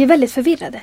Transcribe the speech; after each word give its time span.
Vi 0.00 0.04
är 0.04 0.08
väldigt 0.08 0.32
förvirrade. 0.32 0.80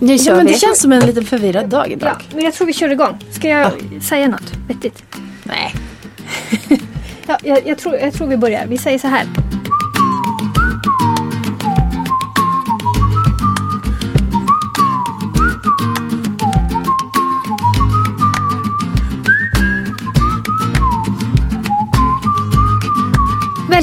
Nu 0.00 0.18
kör 0.18 0.30
Ja, 0.30 0.36
men 0.36 0.46
vi. 0.46 0.52
det 0.52 0.58
känns 0.58 0.80
som 0.80 0.92
en 0.92 1.06
liten 1.06 1.24
förvirrad 1.24 1.68
dag 1.68 1.90
idag. 1.92 2.16
Ja, 2.18 2.34
men 2.34 2.44
jag 2.44 2.54
tror 2.54 2.66
vi 2.66 2.72
kör 2.72 2.88
igång. 2.90 3.18
Ska 3.30 3.48
jag 3.48 3.72
säga 4.02 4.28
något 4.28 4.52
vettigt? 4.68 5.02
Nej. 5.42 5.74
Ja, 7.26 7.38
jag, 7.42 7.66
jag, 7.66 7.78
tror, 7.78 7.94
jag 7.96 8.12
tror 8.12 8.26
vi 8.26 8.36
börjar. 8.36 8.66
Vi 8.66 8.78
säger 8.78 8.98
så 8.98 9.08
här. 9.08 9.26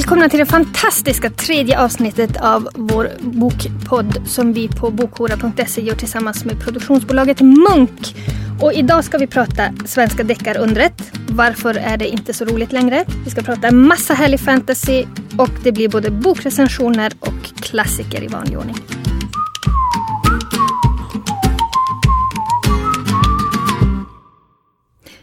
Välkomna 0.06 0.28
till 0.28 0.38
det 0.38 0.46
fantastiska 0.46 1.30
tredje 1.30 1.80
avsnittet 1.80 2.36
av 2.36 2.68
vår 2.74 3.10
bokpodd 3.20 4.22
som 4.26 4.52
vi 4.52 4.68
på 4.68 4.90
bokhora.se 4.90 5.82
gör 5.82 5.94
tillsammans 5.94 6.44
med 6.44 6.60
produktionsbolaget 6.60 7.40
Munk. 7.40 8.16
Och 8.60 8.72
idag 8.72 9.04
ska 9.04 9.18
vi 9.18 9.26
prata 9.26 9.72
svenska 9.86 10.24
deckarundret. 10.24 11.12
Varför 11.28 11.74
är 11.74 11.96
det 11.96 12.08
inte 12.08 12.32
så 12.32 12.44
roligt 12.44 12.72
längre? 12.72 13.04
Vi 13.24 13.30
ska 13.30 13.42
prata 13.42 13.70
massa 13.70 14.14
härlig 14.14 14.40
fantasy 14.40 15.04
och 15.38 15.50
det 15.62 15.72
blir 15.72 15.88
både 15.88 16.10
bokrecensioner 16.10 17.12
och 17.20 17.62
klassiker 17.62 18.24
i 18.24 18.26
vanlig 18.26 18.58
ordning. 18.58 18.76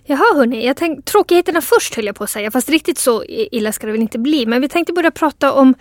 Jaha 0.06 0.36
hörni, 0.36 0.66
jag 0.66 0.78
tänkte, 0.78 1.12
tråkigheterna 1.12 1.62
först 1.62 1.96
höll 1.96 2.06
jag 2.06 2.16
på 2.16 2.24
att 2.24 2.30
säga, 2.30 2.52
fast 2.52 2.70
riktigt 2.70 2.98
så 2.98 3.24
illa 3.28 3.72
ska 3.72 3.86
det 3.88 3.92
väl 3.92 4.02
inte 4.02 4.20
bli. 4.20 4.46
Men 4.46 4.62
vi 4.62 4.70
tänkte 4.70 4.94
börja 4.94 5.12
prata 5.12 5.52
om, 5.52 5.74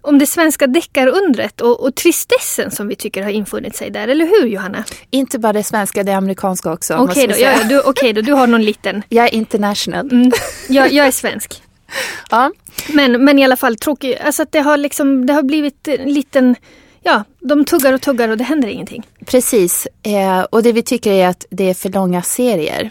om 0.00 0.18
det 0.18 0.26
svenska 0.26 0.66
deckarundret 0.66 1.60
och, 1.60 1.80
och 1.80 1.94
tristessen 1.94 2.70
som 2.70 2.88
vi 2.88 2.96
tycker 2.96 3.22
har 3.22 3.30
infunnit 3.30 3.76
sig 3.76 3.90
där, 3.90 4.08
eller 4.08 4.26
hur 4.26 4.46
Johanna? 4.46 4.84
Inte 5.10 5.38
bara 5.38 5.52
det 5.52 5.62
svenska, 5.62 6.02
det 6.02 6.12
amerikanska 6.12 6.72
också. 6.72 6.94
Okej 6.94 7.04
måste 7.06 7.26
då, 7.26 7.46
ja, 7.46 7.64
du, 7.68 7.80
okej 7.80 8.12
då, 8.12 8.20
du 8.20 8.32
har 8.32 8.46
någon 8.46 8.64
liten. 8.64 9.02
Jag 9.08 9.24
är 9.24 9.34
international. 9.34 10.12
Mm, 10.12 10.32
jag, 10.68 10.92
jag 10.92 11.06
är 11.06 11.12
svensk. 11.12 11.62
Ja. 12.30 12.52
Men, 12.88 13.24
men 13.24 13.38
i 13.38 13.44
alla 13.44 13.56
fall 13.56 13.76
tråkigt, 13.76 14.20
alltså 14.20 14.42
att 14.42 14.52
det 14.52 14.60
har, 14.60 14.76
liksom, 14.76 15.26
det 15.26 15.32
har 15.32 15.42
blivit 15.42 15.88
en 15.88 16.12
liten, 16.12 16.56
ja, 17.02 17.24
de 17.40 17.64
tuggar 17.64 17.92
och 17.92 18.00
tuggar 18.00 18.28
och 18.28 18.36
det 18.36 18.44
händer 18.44 18.68
ingenting. 18.68 19.06
Precis. 19.26 19.88
Eh, 20.02 20.40
och 20.40 20.62
det 20.62 20.72
vi 20.72 20.82
tycker 20.82 21.12
är 21.12 21.28
att 21.28 21.46
det 21.50 21.70
är 21.70 21.74
för 21.74 21.88
långa 21.88 22.22
serier. 22.22 22.90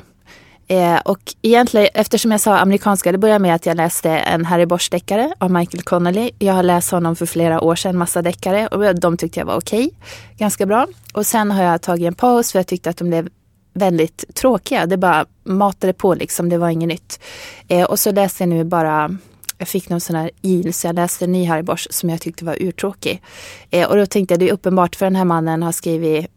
Eh, 0.71 0.99
och 1.05 1.19
egentligen, 1.41 1.87
eftersom 1.93 2.31
jag 2.31 2.41
sa 2.41 2.57
amerikanska, 2.57 3.11
det 3.11 3.17
började 3.17 3.39
med 3.39 3.55
att 3.55 3.65
jag 3.65 3.77
läste 3.77 4.09
en 4.09 4.45
Harry 4.45 4.65
Bosch-deckare 4.65 5.33
av 5.37 5.51
Michael 5.51 5.83
Connolly. 5.83 6.31
Jag 6.39 6.53
har 6.53 6.63
läst 6.63 6.91
honom 6.91 7.15
för 7.15 7.25
flera 7.25 7.61
år 7.61 7.75
sedan, 7.75 7.97
massa 7.97 8.21
deckare 8.21 8.67
och 8.67 8.95
de 8.95 9.17
tyckte 9.17 9.39
jag 9.39 9.45
var 9.45 9.57
okej. 9.57 9.91
ganska 10.37 10.65
bra. 10.65 10.87
Och 11.13 11.25
sen 11.25 11.51
har 11.51 11.63
jag 11.63 11.81
tagit 11.81 12.07
en 12.07 12.13
paus 12.13 12.51
för 12.51 12.59
jag 12.59 12.67
tyckte 12.67 12.89
att 12.89 12.97
de 12.97 13.09
blev 13.09 13.29
väldigt 13.73 14.35
tråkiga. 14.35 14.85
Det 14.85 14.97
bara 14.97 15.25
matade 15.43 15.93
på 15.93 16.13
liksom, 16.13 16.49
det 16.49 16.57
var 16.57 16.69
inget 16.69 16.89
nytt. 16.89 17.19
Eh, 17.67 17.83
och 17.83 17.99
så 17.99 18.11
läste 18.11 18.43
jag 18.43 18.49
nu 18.49 18.63
bara 18.63 19.17
jag 19.57 19.67
fick 19.67 19.89
någon 19.89 20.01
sån 20.01 20.15
här 20.15 20.31
il 20.41 20.73
så 20.73 20.87
jag 20.87 20.95
läste 20.95 21.25
en 21.25 21.31
ny 21.31 21.45
Harry 21.45 21.63
Bosch 21.63 21.87
som 21.89 22.09
jag 22.09 22.21
tyckte 22.21 22.45
var 22.45 22.55
urtråkig. 22.59 23.21
Eh, 23.69 23.89
och 23.89 23.97
då 23.97 24.05
tänkte 24.05 24.33
jag 24.33 24.39
det 24.39 24.49
är 24.49 24.53
uppenbart 24.53 24.95
för 24.95 25.05
den 25.05 25.15
här 25.15 25.25
mannen 25.25 25.63
har 25.63 25.71
skrivit 25.71 26.27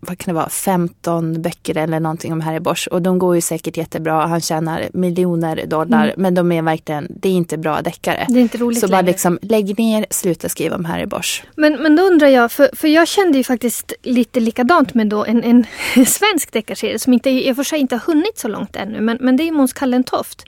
vad 0.00 0.18
kan 0.18 0.34
det 0.34 0.40
vara, 0.40 0.48
15 0.48 1.42
böcker 1.42 1.76
eller 1.76 2.00
någonting 2.00 2.32
om 2.32 2.40
Harry 2.40 2.60
Bosch. 2.60 2.88
Och 2.90 3.02
de 3.02 3.18
går 3.18 3.34
ju 3.34 3.40
säkert 3.40 3.76
jättebra. 3.76 4.26
Han 4.26 4.40
tjänar 4.40 4.88
miljoner 4.92 5.66
dollar. 5.66 6.04
Mm. 6.04 6.14
Men 6.16 6.34
de 6.34 6.52
är 6.52 6.62
verkligen, 6.62 7.06
det 7.10 7.28
är 7.28 7.32
inte 7.32 7.58
bra 7.58 7.82
deckare. 7.82 8.26
Det 8.28 8.38
är 8.38 8.42
inte 8.42 8.58
roligt 8.58 8.80
Så 8.80 8.88
bara 8.88 9.00
längre. 9.00 9.12
liksom, 9.12 9.38
lägg 9.42 9.78
ner, 9.78 10.06
sluta 10.10 10.48
skriva 10.48 10.76
om 10.76 10.84
Harry 10.84 11.06
Bosch. 11.06 11.44
Men, 11.56 11.82
men 11.82 11.96
då 11.96 12.02
undrar 12.02 12.28
jag, 12.28 12.52
för, 12.52 12.70
för 12.76 12.88
jag 12.88 13.08
kände 13.08 13.38
ju 13.38 13.44
faktiskt 13.44 13.92
lite 14.02 14.40
likadant 14.40 14.94
med 14.94 15.06
då 15.06 15.24
en, 15.24 15.44
en 15.44 15.66
svensk 16.06 16.52
deckarserie 16.52 16.98
som 16.98 17.12
inte, 17.12 17.50
och 17.50 17.56
för 17.56 17.64
sig 17.64 17.78
inte 17.78 17.94
har 17.94 18.00
hunnit 18.00 18.38
så 18.38 18.48
långt 18.48 18.76
ännu. 18.76 19.00
Men, 19.00 19.18
men 19.20 19.36
det 19.36 19.48
är 19.48 19.52
Måns 19.52 19.72
Kallentoft. 19.72 20.44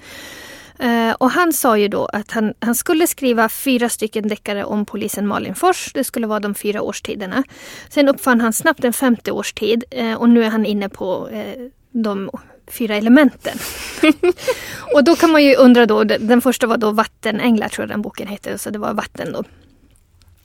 Eh, 0.78 1.12
och 1.12 1.30
han 1.30 1.52
sa 1.52 1.78
ju 1.78 1.88
då 1.88 2.06
att 2.06 2.30
han, 2.30 2.54
han 2.60 2.74
skulle 2.74 3.06
skriva 3.06 3.48
fyra 3.48 3.88
stycken 3.88 4.28
deckare 4.28 4.64
om 4.64 4.84
polisen 4.84 5.26
Malin 5.26 5.54
Fors. 5.54 5.92
Det 5.94 6.04
skulle 6.04 6.26
vara 6.26 6.40
de 6.40 6.54
fyra 6.54 6.82
årstiderna. 6.82 7.44
Sen 7.88 8.08
uppfann 8.08 8.40
han 8.40 8.52
snabbt 8.52 8.84
en 8.84 8.92
femte 8.92 9.32
årstid 9.32 9.84
eh, 9.90 10.14
och 10.14 10.28
nu 10.28 10.44
är 10.44 10.50
han 10.50 10.66
inne 10.66 10.88
på 10.88 11.28
eh, 11.28 11.66
de 11.90 12.30
fyra 12.66 12.96
elementen. 12.96 13.58
och 14.94 15.04
då 15.04 15.16
kan 15.16 15.30
man 15.30 15.44
ju 15.44 15.54
undra 15.54 15.86
då, 15.86 16.04
den 16.04 16.40
första 16.40 16.66
var 16.66 16.76
då 16.76 16.90
Vattenänglar 16.90 17.68
tror 17.68 17.82
jag 17.82 17.88
den 17.88 18.02
boken 18.02 18.28
heter, 18.28 18.56
så 18.56 18.70
det 18.70 18.78
var 18.78 18.94
vatten 18.94 19.32
då. 19.32 19.44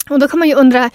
Och 0.09 0.19
då 0.19 0.27
kan 0.27 0.39
man 0.39 0.47
ju 0.47 0.55
undra 0.55 0.89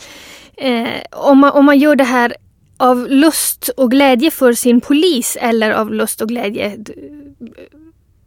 eh, 0.57 0.89
om, 1.11 1.39
man, 1.39 1.51
om 1.51 1.65
man 1.65 1.79
gör 1.79 1.97
det 1.97 2.05
här 2.05 2.37
av 2.77 3.07
lust 3.09 3.69
och 3.69 3.91
glädje 3.91 4.31
för 4.31 4.53
sin 4.53 4.81
polis 4.81 5.37
eller 5.41 5.71
av 5.71 5.93
lust 5.93 6.21
och 6.21 6.29
glädje 6.29 6.79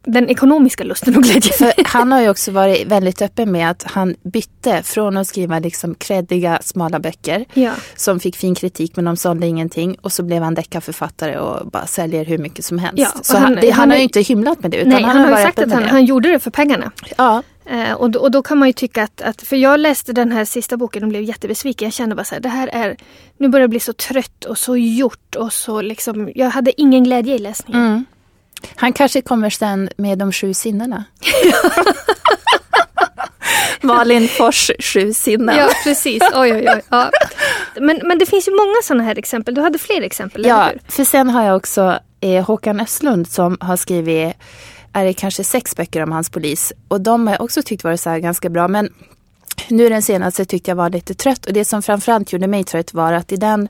den 0.07 0.29
ekonomiska 0.29 0.83
lusten 0.83 1.17
och 1.17 1.23
glädjen. 1.23 1.53
För 1.57 1.73
han 1.85 2.11
har 2.11 2.21
ju 2.21 2.29
också 2.29 2.51
varit 2.51 2.87
väldigt 2.87 3.21
öppen 3.21 3.51
med 3.51 3.69
att 3.69 3.83
han 3.83 4.15
bytte 4.23 4.83
från 4.83 5.17
att 5.17 5.27
skriva 5.27 5.59
liksom 5.59 5.95
kreddiga, 5.95 6.59
smala 6.63 6.99
böcker 6.99 7.45
Ja. 7.53 7.71
som 7.95 8.19
fick 8.19 8.35
fin 8.35 8.55
kritik 8.55 8.95
men 8.95 9.05
de 9.05 9.17
sålde 9.17 9.47
ingenting 9.47 9.95
och 10.01 10.11
så 10.11 10.23
blev 10.23 10.43
han 10.43 10.53
deckarförfattare 10.55 11.39
och 11.39 11.67
bara 11.71 11.85
säljer 11.85 12.25
hur 12.25 12.37
mycket 12.37 12.65
som 12.65 12.79
helst. 12.79 12.97
Ja, 12.97 13.09
så 13.21 13.37
han, 13.37 13.57
han- 13.57 13.71
han, 13.71 13.89
har 13.89 13.97
ju 13.97 14.03
inte 14.03 14.21
hymlat 14.21 14.61
med 14.61 14.71
det 14.71 14.77
utan 14.77 14.89
Nej, 14.89 15.03
han, 15.03 15.17
har 15.17 15.29
ju 15.39 15.43
sagt 15.45 15.59
att 15.59 15.71
han, 15.71 15.83
han 15.83 16.05
gjorde 16.05 16.29
det 16.31 16.39
för 16.39 16.51
pengarna. 16.51 16.91
Ja, 17.17 17.43
Eh, 17.69 17.93
och, 17.93 18.11
då, 18.11 18.19
och 18.19 18.31
då 18.31 18.41
kan 18.43 18.57
man 18.57 18.67
ju 18.69 18.73
tycka 18.73 19.03
att, 19.03 19.21
att, 19.21 19.41
för 19.41 19.55
jag 19.55 19.79
läste 19.79 20.13
den 20.13 20.31
här 20.31 20.45
sista 20.45 20.77
boken 20.77 21.03
och 21.03 21.09
blev 21.09 21.21
jättebesviken. 21.23 21.85
Jag 21.85 21.93
kände 21.93 22.15
bara 22.15 22.23
så 22.23 22.35
här, 22.35 22.41
det 22.41 22.49
här 22.49 22.67
är, 22.73 22.97
nu 23.37 23.47
börjar 23.47 23.63
jag 23.63 23.69
bli 23.69 23.79
så 23.79 23.93
trött 23.93 24.45
och 24.45 24.57
så 24.57 24.77
gjort 24.77 25.35
och 25.35 25.53
så 25.53 25.81
liksom, 25.81 26.31
jag 26.35 26.49
hade 26.49 26.81
ingen 26.81 27.03
glädje 27.03 27.35
i 27.35 27.39
läsningen. 27.39 27.81
Mm. 27.85 28.05
Han 28.75 28.93
kanske 28.93 29.21
kommer 29.21 29.49
sen 29.49 29.89
med 29.97 30.17
de 30.17 30.31
sju 30.31 30.53
sinnena. 30.53 31.03
Malin 33.81 34.27
Fors 34.27 34.71
sju 34.79 35.13
sinnen. 35.13 35.57
Ja, 35.57 35.69
precis. 35.83 36.23
Oj, 36.35 36.53
oj, 36.53 36.69
oj. 36.75 36.81
Ja. 36.89 37.11
Men, 37.79 38.01
men 38.03 38.17
det 38.19 38.25
finns 38.25 38.47
ju 38.47 38.51
många 38.51 38.75
sådana 38.83 39.03
här 39.03 39.17
exempel. 39.17 39.55
Du 39.55 39.61
hade 39.61 39.77
fler 39.77 40.01
exempel, 40.01 40.41
eller 40.45 40.49
Ja, 40.55 40.63
hur? 40.65 40.81
för 40.91 41.03
sen 41.03 41.29
har 41.29 41.43
jag 41.43 41.55
också 41.55 41.99
eh, 42.21 42.45
Håkan 42.45 42.79
Östlund 42.79 43.27
som 43.27 43.57
har 43.61 43.77
skrivit, 43.77 44.33
är 44.93 45.05
det 45.05 45.13
kanske 45.13 45.43
sex 45.43 45.75
böcker 45.75 46.03
om 46.03 46.11
hans 46.11 46.29
polis. 46.29 46.73
Och 46.87 47.01
de 47.01 47.27
har 47.27 47.33
jag 47.33 47.41
också 47.43 47.61
tyckt 47.61 47.83
varit 47.83 48.01
så 48.01 48.17
ganska 48.17 48.49
bra. 48.49 48.67
Men 48.67 48.89
nu 49.67 49.89
den 49.89 50.01
senaste 50.01 50.45
tyckte 50.45 50.71
jag 50.71 50.75
var 50.75 50.89
lite 50.89 51.13
trött. 51.13 51.45
Och 51.45 51.53
det 51.53 51.65
som 51.65 51.81
framförallt 51.81 52.33
gjorde 52.33 52.47
mig 52.47 52.63
trött 52.63 52.93
var 52.93 53.13
att 53.13 53.31
i 53.31 53.35
den, 53.35 53.67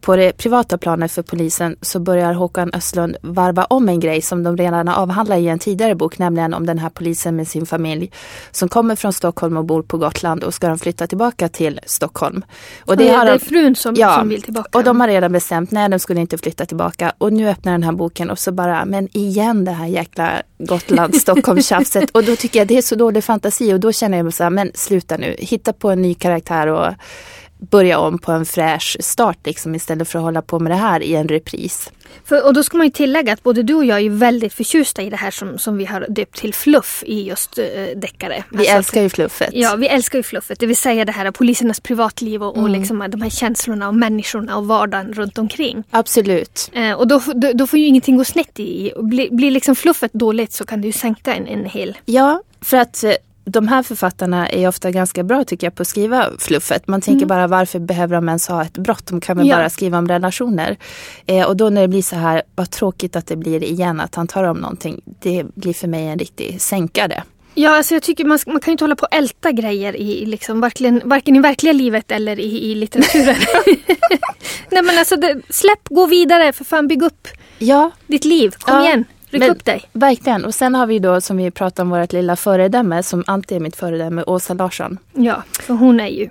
på 0.00 0.16
det 0.16 0.32
privata 0.36 0.78
planet 0.78 1.12
för 1.12 1.22
polisen 1.22 1.76
så 1.82 1.98
börjar 2.00 2.32
Håkan 2.32 2.70
Östlund 2.74 3.16
varva 3.22 3.64
om 3.64 3.88
en 3.88 4.00
grej 4.00 4.22
som 4.22 4.42
de 4.42 4.56
redan 4.56 4.88
avhandlat 4.88 5.38
i 5.38 5.48
en 5.48 5.58
tidigare 5.58 5.94
bok. 5.94 6.18
Nämligen 6.18 6.54
om 6.54 6.66
den 6.66 6.78
här 6.78 6.90
polisen 6.90 7.36
med 7.36 7.48
sin 7.48 7.66
familj 7.66 8.10
som 8.50 8.68
kommer 8.68 8.96
från 8.96 9.12
Stockholm 9.12 9.56
och 9.56 9.64
bor 9.64 9.82
på 9.82 9.98
Gotland 9.98 10.44
och 10.44 10.54
ska 10.54 10.68
de 10.68 10.78
flytta 10.78 11.06
tillbaka 11.06 11.48
till 11.48 11.80
Stockholm. 11.86 12.44
Och 12.84 12.96
Det, 12.96 13.08
har 13.08 13.24
det 13.24 13.30
är 13.32 13.38
frun 13.38 13.76
som, 13.76 13.94
Ja, 13.94 14.16
som 14.18 14.28
vill 14.28 14.42
tillbaka. 14.42 14.78
och 14.78 14.84
de 14.84 15.00
har 15.00 15.08
redan 15.08 15.32
bestämt, 15.32 15.70
nej 15.70 15.88
de 15.88 15.98
skulle 15.98 16.20
inte 16.20 16.38
flytta 16.38 16.66
tillbaka. 16.66 17.12
Och 17.18 17.32
nu 17.32 17.48
öppnar 17.48 17.72
den 17.72 17.82
här 17.82 17.92
boken 17.92 18.30
och 18.30 18.38
så 18.38 18.52
bara, 18.52 18.84
men 18.84 19.08
igen 19.16 19.64
det 19.64 19.72
här 19.72 19.86
jäkla 19.86 20.42
Gotland, 20.58 21.14
Stockholm-tjafset. 21.20 22.10
och 22.10 22.24
då 22.24 22.36
tycker 22.36 22.58
jag 22.58 22.68
det 22.68 22.78
är 22.78 22.82
så 22.82 22.94
dålig 22.94 23.24
fantasi 23.24 23.74
och 23.74 23.80
då 23.80 23.92
känner 23.92 24.18
jag 24.18 24.34
så 24.34 24.42
här, 24.42 24.50
men 24.50 24.70
sluta 24.74 25.16
nu, 25.16 25.36
hitta 25.38 25.72
på 25.72 25.90
en 25.90 26.02
ny 26.02 26.14
karaktär 26.14 26.66
och 26.66 26.92
börja 27.58 27.98
om 27.98 28.18
på 28.18 28.32
en 28.32 28.46
fräsch 28.46 28.96
start 29.00 29.38
liksom 29.44 29.74
istället 29.74 30.08
för 30.08 30.18
att 30.18 30.24
hålla 30.24 30.42
på 30.42 30.58
med 30.58 30.72
det 30.72 30.76
här 30.76 31.02
i 31.02 31.14
en 31.14 31.28
repris. 31.28 31.90
För, 32.24 32.46
och 32.46 32.54
då 32.54 32.62
ska 32.62 32.76
man 32.76 32.86
ju 32.86 32.90
tillägga 32.90 33.32
att 33.32 33.42
både 33.42 33.62
du 33.62 33.74
och 33.74 33.84
jag 33.84 34.00
är 34.00 34.10
väldigt 34.10 34.54
förtjusta 34.54 35.02
i 35.02 35.10
det 35.10 35.16
här 35.16 35.30
som, 35.30 35.58
som 35.58 35.76
vi 35.76 35.84
har 35.84 36.06
döpt 36.08 36.36
till 36.38 36.54
fluff 36.54 37.02
i 37.06 37.22
just 37.22 37.58
uh, 37.58 37.64
deckare. 37.96 38.44
Vi 38.50 38.58
Alltså 38.58 38.74
älskar 38.76 39.02
ju 39.02 39.08
fluffet. 39.08 39.50
Ja, 39.52 39.76
vi 39.76 39.88
älskar 39.88 40.18
ju 40.18 40.22
fluffet. 40.22 40.60
Det 40.60 40.66
vill 40.66 40.76
säga 40.76 41.04
det 41.04 41.12
här 41.12 41.30
polisernas 41.30 41.80
privatliv 41.80 42.42
och, 42.42 42.54
Mm. 42.56 42.64
och 42.64 42.70
liksom 42.78 43.04
de 43.08 43.22
här 43.22 43.30
känslorna 43.30 43.88
och 43.88 43.94
människorna 43.94 44.56
och 44.56 44.66
vardagen 44.66 45.12
runt 45.12 45.38
omkring. 45.38 45.84
Absolut. 45.90 46.70
Eh, 46.72 46.92
och 46.92 47.08
då, 47.08 47.22
då, 47.34 47.52
då 47.52 47.66
får 47.66 47.78
ju 47.78 47.86
ingenting 47.86 48.16
gå 48.16 48.24
snett 48.24 48.60
i. 48.60 48.92
Blir, 48.96 49.30
blir 49.30 49.50
liksom 49.50 49.76
fluffet 49.76 50.12
dåligt 50.12 50.52
så 50.52 50.64
kan 50.64 50.80
det 50.80 50.86
ju 50.86 50.92
sänka 50.92 51.34
en, 51.34 51.46
en 51.46 51.64
hel... 51.64 51.96
Ja, 52.04 52.42
för 52.60 52.76
att 52.76 53.04
eh, 53.04 53.12
de 53.48 53.68
här 53.68 53.82
författarna 53.82 54.48
är 54.48 54.68
ofta 54.68 54.90
ganska 54.90 55.22
bra 55.22 55.44
tycker 55.44 55.66
jag 55.66 55.74
på 55.74 55.82
att 55.82 55.88
skriva 55.88 56.26
fluffet. 56.38 56.88
Man 56.88 57.00
tänker 57.00 57.26
bara 57.26 57.46
varför 57.46 57.78
behöver 57.78 58.14
de 58.14 58.28
ens 58.28 58.48
ha 58.48 58.62
ett 58.64 58.78
brott? 58.78 59.06
De 59.06 59.20
kan 59.20 59.36
väl 59.36 59.46
Ja. 59.48 59.56
bara 59.56 59.70
skriva 59.70 59.98
om 59.98 60.08
relationer. 60.08 60.76
Eh, 61.26 61.46
och 61.46 61.56
då 61.56 61.70
när 61.70 61.80
det 61.82 61.88
blir 61.88 62.02
så 62.02 62.16
här, 62.16 62.42
vad 62.54 62.70
tråkigt 62.70 63.16
att 63.16 63.26
det 63.26 63.36
blir 63.36 63.64
igen 63.64 64.00
att 64.00 64.14
han 64.14 64.26
tar 64.26 64.44
om 64.44 64.56
någonting. 64.56 65.00
Det 65.22 65.44
blir 65.54 65.74
för 65.74 65.88
mig 65.88 66.06
en 66.06 66.18
riktig 66.18 66.60
sänkare. 66.60 67.22
Ja, 67.54 67.76
alltså 67.76 67.94
jag 67.94 68.02
tycker 68.02 68.24
man, 68.24 68.38
man 68.46 68.60
kan 68.60 68.70
ju 68.70 68.72
inte 68.72 68.84
hålla 68.84 68.96
på 68.96 69.02
och 69.06 69.14
älta 69.14 69.52
grejer 69.52 69.96
i, 69.96 70.22
i 70.22 70.26
liksom, 70.26 70.60
varken, 70.60 71.02
varken 71.04 71.36
i 71.36 71.40
verkliga 71.40 71.72
livet 71.72 72.10
eller 72.10 72.40
i, 72.40 72.70
i 72.70 72.74
litteraturen. 72.74 73.36
Nej 74.70 74.82
men 74.82 74.98
alltså, 74.98 75.16
det, 75.16 75.40
släpp, 75.50 75.88
gå 75.88 76.06
vidare, 76.06 76.52
för 76.52 76.64
fan 76.64 76.88
bygg 76.88 77.02
upp 77.02 77.28
Ja, 77.58 77.90
ditt 78.06 78.24
liv. 78.24 78.54
Kom 78.58 78.74
Ja, 78.74 78.86
igen, 78.86 79.04
ryck 79.30 79.40
men- 79.40 79.50
upp 79.50 79.64
dig. 79.64 79.84
verkligen. 79.92 80.44
Och 80.44 80.54
sen 80.54 80.74
har 80.74 80.86
vi 80.86 80.98
då 80.98 81.20
som 81.20 81.36
vi 81.36 81.50
pratade 81.50 81.82
om 81.82 81.90
vårt 82.00 82.12
lilla 82.12 82.36
föredöme 82.36 83.02
som 83.02 83.24
alltid 83.26 83.56
är 83.56 83.60
mitt 83.60 83.76
föredöme, 83.76 84.22
Åsa 84.26 84.54
Larsson. 84.54 84.98
Ja, 85.12 85.42
för 85.60 85.74
hon 85.74 86.00
är 86.00 86.08
ju... 86.08 86.30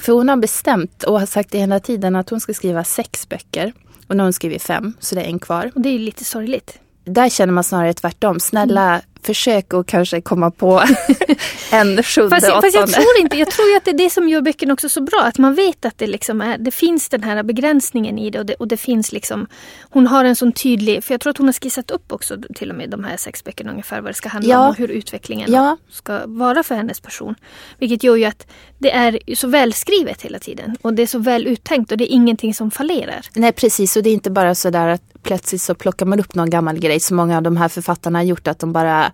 För 0.00 0.12
hon 0.12 0.28
har 0.28 0.36
bestämt 0.36 1.02
och 1.02 1.20
har 1.20 1.26
sagt 1.26 1.54
hela 1.54 1.80
tiden 1.80 2.16
att 2.16 2.30
hon 2.30 2.40
ska 2.40 2.54
skriva 2.54 2.84
sex 2.84 3.28
böcker. 3.28 3.72
Och 4.06 4.16
nu 4.16 4.20
har 4.22 4.26
hon 4.26 4.32
skrivit 4.32 4.62
fem, 4.62 4.92
så 5.00 5.14
det 5.14 5.20
är 5.20 5.26
en 5.26 5.38
kvar. 5.38 5.70
Och 5.74 5.80
det 5.80 5.88
är 5.88 5.92
ju 5.92 5.98
lite 5.98 6.24
sorgligt. 6.24 6.78
Där 7.04 7.28
känner 7.28 7.52
man 7.52 7.64
snarare 7.64 7.94
tvärtom. 7.94 8.40
Snälla, 8.40 8.88
mm. 8.88 9.00
försök 9.22 9.74
att 9.74 9.86
kanske 9.86 10.20
komma 10.20 10.50
på 10.50 10.82
en 11.72 12.02
sjunde, 12.02 12.36
fast, 12.36 12.48
åttonde. 12.48 12.62
Fast 12.62 12.74
jag 12.74 12.92
tror 12.92 13.20
inte, 13.20 13.36
jag 13.36 13.50
tror 13.50 13.76
att 13.76 13.84
det 13.84 13.90
är 13.90 13.98
det 13.98 14.10
som 14.10 14.28
gör 14.28 14.40
böckerna 14.40 14.72
också 14.72 14.88
så 14.88 15.00
bra. 15.00 15.20
Att 15.22 15.38
man 15.38 15.54
vet 15.54 15.84
att 15.84 15.98
det 15.98 16.06
liksom 16.06 16.40
är, 16.40 16.58
det 16.58 16.70
finns 16.70 17.08
den 17.08 17.22
här 17.22 17.42
begränsningen 17.42 18.18
i 18.18 18.30
det 18.30 18.38
och 18.38 18.46
det, 18.46 18.54
och 18.54 18.68
det 18.68 18.76
finns 18.76 19.12
liksom, 19.12 19.46
hon 19.90 20.06
har 20.06 20.24
en 20.24 20.36
sån 20.36 20.52
tydlig, 20.52 21.04
för 21.04 21.14
jag 21.14 21.20
tror 21.20 21.30
att 21.30 21.38
hon 21.38 21.46
har 21.46 21.52
skissat 21.52 21.90
upp 21.90 22.12
också 22.12 22.36
till 22.54 22.70
och 22.70 22.76
med 22.76 22.90
de 22.90 23.04
här 23.04 23.16
sex 23.16 23.44
böckerna 23.44 23.70
ungefär 23.70 24.00
vad 24.00 24.10
det 24.10 24.14
ska 24.14 24.28
handla 24.28 24.54
ja. 24.54 24.64
om 24.64 24.70
och 24.70 24.76
hur 24.76 24.88
utvecklingen 24.88 25.52
ja. 25.52 25.76
ska 25.90 26.20
vara 26.26 26.62
för 26.62 26.74
hennes 26.74 27.00
person. 27.00 27.34
Vilket 27.78 28.02
gör 28.02 28.16
ju 28.16 28.24
att 28.24 28.46
det 28.78 28.92
är 28.92 29.34
så 29.34 29.48
välskrivet 29.48 30.22
hela 30.22 30.38
tiden 30.38 30.76
och 30.82 30.94
det 30.94 31.02
är 31.02 31.06
så 31.06 31.18
väl 31.18 31.46
uttänkt 31.46 31.92
och 31.92 31.98
det 31.98 32.04
är 32.04 32.14
ingenting 32.14 32.54
som 32.54 32.70
fallerar. 32.70 33.26
Nej 33.34 33.52
precis 33.52 33.96
och 33.96 34.02
det 34.02 34.10
är 34.10 34.14
inte 34.14 34.30
bara 34.30 34.54
sådär 34.54 34.88
att 34.88 35.13
plötsligt 35.24 35.62
så 35.62 35.74
plockar 35.74 36.06
man 36.06 36.20
upp 36.20 36.34
någon 36.34 36.50
gammal 36.50 36.78
grej 36.78 37.00
som 37.00 37.16
många 37.16 37.36
av 37.36 37.42
de 37.42 37.56
här 37.56 37.68
författarna 37.68 38.18
har 38.18 38.24
gjort 38.24 38.48
att 38.48 38.58
de 38.58 38.72
bara 38.72 39.12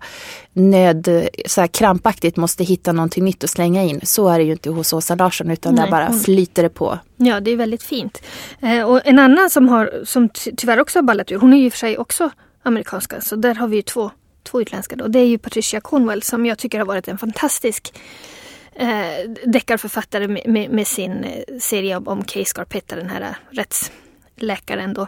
nöd, 0.53 1.29
så 1.45 1.61
här, 1.61 1.67
krampaktigt 1.67 2.37
måste 2.37 2.63
hitta 2.63 2.91
någonting 2.91 3.25
nytt 3.25 3.43
att 3.43 3.49
slänga 3.49 3.83
in. 3.83 4.01
Så 4.03 4.27
är 4.27 4.37
det 4.37 4.43
ju 4.43 4.51
inte 4.51 4.69
hos 4.69 4.93
Åsa 4.93 5.15
Larsson 5.15 5.51
utan 5.51 5.75
Nej, 5.75 5.83
där 5.83 5.91
bara 5.91 6.13
flyter 6.13 6.63
det 6.63 6.69
på. 6.69 6.99
Ja 7.17 7.39
det 7.39 7.51
är 7.51 7.57
väldigt 7.57 7.83
fint. 7.83 8.21
Eh, 8.61 8.83
och 8.83 9.01
en 9.05 9.19
annan 9.19 9.49
som, 9.49 9.69
har, 9.69 10.01
som 10.05 10.29
tyvärr 10.57 10.79
också 10.79 10.99
har 10.99 11.03
ballat 11.03 11.31
ur, 11.31 11.37
hon 11.37 11.53
är 11.53 11.57
ju 11.57 11.69
för 11.69 11.77
sig 11.77 11.97
också 11.97 12.29
amerikanska 12.63 13.21
så 13.21 13.35
där 13.35 13.55
har 13.55 13.67
vi 13.67 13.75
ju 13.75 13.81
två, 13.81 14.11
två 14.43 14.61
utländska 14.61 14.95
då. 14.95 15.07
Det 15.07 15.19
är 15.19 15.25
ju 15.25 15.37
Patricia 15.37 15.81
Cornwell 15.81 16.23
som 16.23 16.45
jag 16.45 16.57
tycker 16.57 16.79
har 16.79 16.85
varit 16.85 17.07
en 17.07 17.17
fantastisk 17.17 17.93
eh, 18.75 19.29
deckarförfattare 19.45 20.27
med, 20.27 20.41
med, 20.47 20.69
med, 20.69 20.87
sin 20.87 21.23
eh, 21.23 21.57
serie 21.59 21.97
om, 21.97 22.07
om 22.07 22.23
Kay 22.23 22.45
Scarpetta, 22.45 22.95
den 22.95 23.09
här 23.09 23.37
rättsläkaren 23.49 24.93
då. 24.93 25.07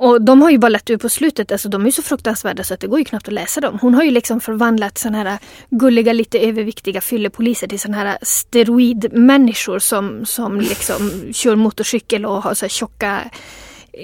Och 0.00 0.22
de 0.22 0.42
har 0.42 0.50
ju 0.50 0.58
bara 0.58 0.68
lett 0.68 0.90
ur 0.90 0.96
på 0.96 1.08
slutet, 1.08 1.52
alltså 1.52 1.68
de 1.68 1.86
är 1.86 1.90
så 1.90 2.02
fruktansvärda 2.02 2.64
så 2.64 2.74
att 2.74 2.80
det 2.80 2.86
går 2.86 2.98
ju 2.98 3.04
knappt 3.04 3.28
att 3.28 3.34
läsa 3.34 3.60
dem. 3.60 3.78
Hon 3.80 3.94
har 3.94 4.02
ju 4.02 4.10
liksom 4.10 4.40
förvandlat 4.40 4.98
sådana 4.98 5.18
här 5.18 5.38
gulliga, 5.70 6.12
lite 6.12 6.38
överviktiga 6.38 7.00
fyllepoliser 7.00 7.66
till 7.66 7.80
sådana 7.80 7.98
här 7.98 8.18
steroidmänniskor 8.22 9.78
som, 9.78 10.26
som 10.26 10.60
liksom 10.60 11.10
kör 11.32 11.56
motorcykel 11.56 12.26
och 12.26 12.42
har 12.42 12.54
så 12.54 12.64
här 12.64 12.70
tjocka 12.70 13.30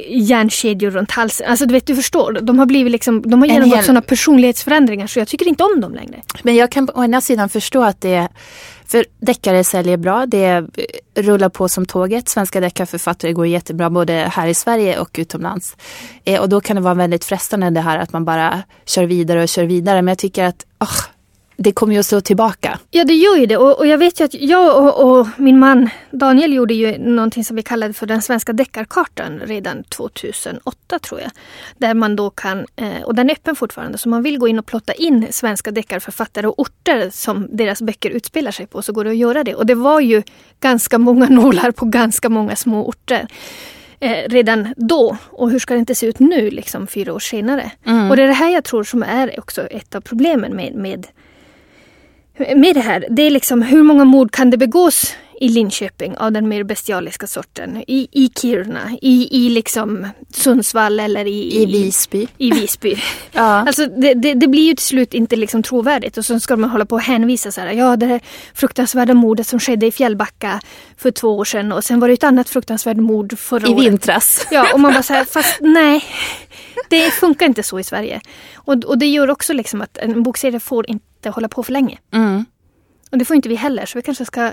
järnkedjor 0.09 0.91
runt 0.91 1.11
halsen. 1.11 1.51
Alltså 1.51 1.67
du 1.67 1.75
vet, 1.75 1.87
du 1.87 1.97
förstår. 1.97 2.39
De 2.43 2.59
har 2.59 2.67
blivit 2.67 2.93
liksom, 2.93 3.23
de 3.23 3.41
har 3.41 3.49
genomgått 3.49 3.77
hel... 3.77 3.85
sådana 3.85 4.03
personlighetsförändringar 4.03 5.07
så 5.07 5.19
jag 5.19 5.29
tycker 5.29 5.49
inte 5.49 5.65
om 5.65 5.81
dem 5.81 5.95
längre. 5.95 6.23
Men 6.43 6.57
jag 6.57 6.71
kan 6.71 6.91
å 6.95 7.05
ena 7.05 7.21
sidan 7.21 7.49
förstå 7.49 7.83
att 7.83 8.01
det 8.01 8.15
är 8.15 8.29
för 8.87 9.05
deckare 9.21 9.65
säljer 9.65 9.97
bra, 9.97 10.27
det 10.27 10.67
rullar 11.15 11.49
på 11.49 11.69
som 11.69 11.87
tåget. 11.87 12.29
Svenska 12.29 12.61
deckarförfattare 12.61 13.33
går 13.33 13.47
jättebra 13.47 13.91
både 13.91 14.13
här 14.13 14.47
i 14.47 14.55
Sverige 14.55 14.99
och 14.99 15.11
utomlands. 15.19 15.77
Eh, 16.25 16.41
och 16.41 16.49
då 16.49 16.61
kan 16.61 16.77
det 16.77 16.83
vara 16.83 16.95
väldigt 16.95 17.25
frestande 17.25 17.71
det 17.71 17.81
här 17.81 17.99
att 17.99 18.13
man 18.13 18.25
bara 18.25 18.63
kör 18.85 19.05
vidare 19.05 19.43
och 19.43 19.49
kör 19.49 19.65
vidare. 19.65 20.03
Men 20.03 20.09
jag 20.09 20.19
tycker 20.19 20.45
att 20.45 20.67
oh, 20.81 21.16
det 21.57 21.73
kommer 21.73 21.95
ju 21.95 22.01
att 22.01 22.07
slå 22.07 22.21
tillbaka. 22.21 22.79
Ja 22.91 23.05
det 23.05 23.15
gör 23.15 23.37
ju 23.37 23.47
det 23.47 23.57
och, 23.57 23.79
och 23.79 23.87
jag 23.87 23.99
vet 23.99 24.21
ju 24.21 24.25
att 24.25 24.35
jag 24.35 24.85
och, 24.85 25.19
och, 25.19 25.27
min 25.37 25.59
man 25.59 25.89
Daniel 26.11 26.53
gjorde 26.53 26.75
ju 26.75 26.99
någonting 26.99 27.45
som 27.45 27.57
vi 27.57 27.63
kallade 27.63 27.95
för 27.95 28.07
den 28.07 28.23
svenska 28.23 28.53
deckarkartan 28.53 29.41
redan 29.45 29.85
2008 29.85 30.99
tror 30.99 31.21
jag. 31.21 31.31
Där 31.79 31.95
man 31.95 32.17
då 32.17 32.31
kan, 32.31 32.67
eh, 32.77 33.03
och 33.05 33.15
den 33.15 33.31
är 33.31 33.35
öppen 33.35 33.57
fortfarande, 33.57 33.99
så 33.99 34.09
man 34.09 34.23
vill 34.23 34.39
gå 34.39 34.49
in 34.49 34.59
och 34.59 34.67
plotta 34.67 34.93
in 34.93 35.27
svenska 35.31 35.71
deckarförfattare 35.71 36.47
och 36.47 36.59
orter 36.59 37.11
som 37.11 37.49
deras 37.57 37.83
böcker 37.83 38.11
utspelar 38.11 38.51
sig 38.51 38.67
på 38.67 38.83
så 38.83 38.93
går 38.93 39.05
det 39.05 39.11
att 39.11 39.17
göra 39.17 39.45
det. 39.45 39.55
Och 39.55 39.67
det 39.67 39.75
var 39.75 40.01
ju 40.01 40.23
ganska 40.61 40.99
många 40.99 41.29
nålar 41.29 41.71
på 41.71 41.85
ganska 41.85 42.29
många 42.29 42.57
små 42.57 42.87
orter. 42.87 43.29
Eh, 44.01 44.29
redan 44.29 44.75
då. 44.77 45.17
Och 45.31 45.51
hur 45.51 45.59
ska 45.59 45.75
det 45.75 45.81
inte 45.81 45.95
se 45.95 46.07
ut 46.07 46.19
nu, 46.19 46.51
liksom 46.51 46.87
fyra 46.87 47.15
år 47.15 47.19
senare? 47.19 47.71
Mm. 47.87 48.11
Och 48.11 48.17
det 48.17 48.23
är 48.23 48.27
det 48.27 48.33
här 48.33 48.51
jag 48.51 48.65
tror 48.65 48.85
som 48.85 49.03
är 49.03 49.41
också 49.41 49.67
ett 49.67 49.95
av 49.95 50.01
problemen 50.01 50.57
med, 50.57 50.75
med 50.75 51.07
med 52.39 52.75
det 52.75 52.81
här, 52.81 53.07
det 53.11 53.23
är 53.23 53.31
liksom 53.31 53.63
hur 53.63 53.83
många 53.83 54.05
mord 54.05 54.31
kan 54.31 54.51
det 54.51 54.57
begås 54.57 55.17
i 55.41 55.49
Linköping 55.49 56.17
av 56.17 56.33
den 56.33 56.49
mer 56.49 56.65
bestialiska 56.65 57.27
sorten? 57.27 57.85
I, 57.87 58.09
i 58.13 58.31
Kiruna, 58.41 58.91
i, 59.03 59.45
i 59.47 59.49
liksom 59.49 60.09
Sundsvall 60.35 61.01
eller 61.01 61.25
i, 61.25 61.63
I 61.63 61.67
Visby. 61.67 62.29
I 62.39 62.51
Visby. 62.51 62.97
ja. 63.33 63.43
Alltså 63.43 63.87
det, 63.87 64.15
det, 64.15 64.35
det, 64.35 64.47
blir 64.49 64.63
ju 64.63 64.75
till 64.75 64.87
slut 64.87 65.15
inte 65.15 65.37
liksom 65.37 65.63
trovärdigt 65.63 66.19
och 66.19 66.25
så 66.25 66.41
ska 66.41 66.57
man 66.57 66.71
hålla 66.71 66.87
på 66.87 66.95
och 66.95 67.03
hänvisa 67.03 67.53
så 67.53 67.61
här, 67.61 67.73
ja 67.73 67.97
det 67.97 68.07
här 68.07 68.21
fruktansvärda 68.55 69.15
mordet 69.15 69.47
som 69.47 69.61
skedde 69.61 69.87
i 69.87 69.93
Fjällbacka 69.93 70.61
för 70.97 71.11
två 71.11 71.37
år 71.37 71.45
sedan 71.45 71.73
och 71.73 71.85
sen 71.85 72.01
var 72.01 72.09
det 72.09 72.15
ett 72.15 72.25
annat 72.25 72.49
fruktansvärt 72.49 72.97
mord 72.97 73.39
förra 73.39 73.69
I 73.69 73.71
året. 73.71 73.85
I 73.85 73.89
vintras. 73.91 74.47
Ja, 74.51 74.73
och 74.75 74.81
man 74.81 74.93
bara 74.93 75.03
säger 75.03 75.25
fast 75.33 75.59
nej. 75.61 76.05
Det 76.89 77.11
funkar 77.11 77.47
inte 77.47 77.63
så 77.63 77.79
i 77.81 77.85
Sverige. 77.85 78.21
Och, 78.55 78.85
och 78.85 78.99
det 78.99 79.07
gör 79.07 79.31
också 79.31 79.53
liksom 79.53 79.81
att 79.81 79.99
en 79.99 80.23
bokserie 80.23 80.61
får 80.61 80.91
inte 80.91 81.07
inte 81.27 81.35
hålla 81.35 81.49
på 81.49 81.63
för 81.63 81.73
länge. 81.73 81.99
Mm. 82.13 82.45
Och 83.11 83.19
det 83.19 83.25
får 83.25 83.37
inte 83.37 83.49
vi 83.49 83.55
heller 83.55 83.87
så 83.87 83.99
vi 83.99 84.03
kanske 84.03 84.25
ska 84.25 84.53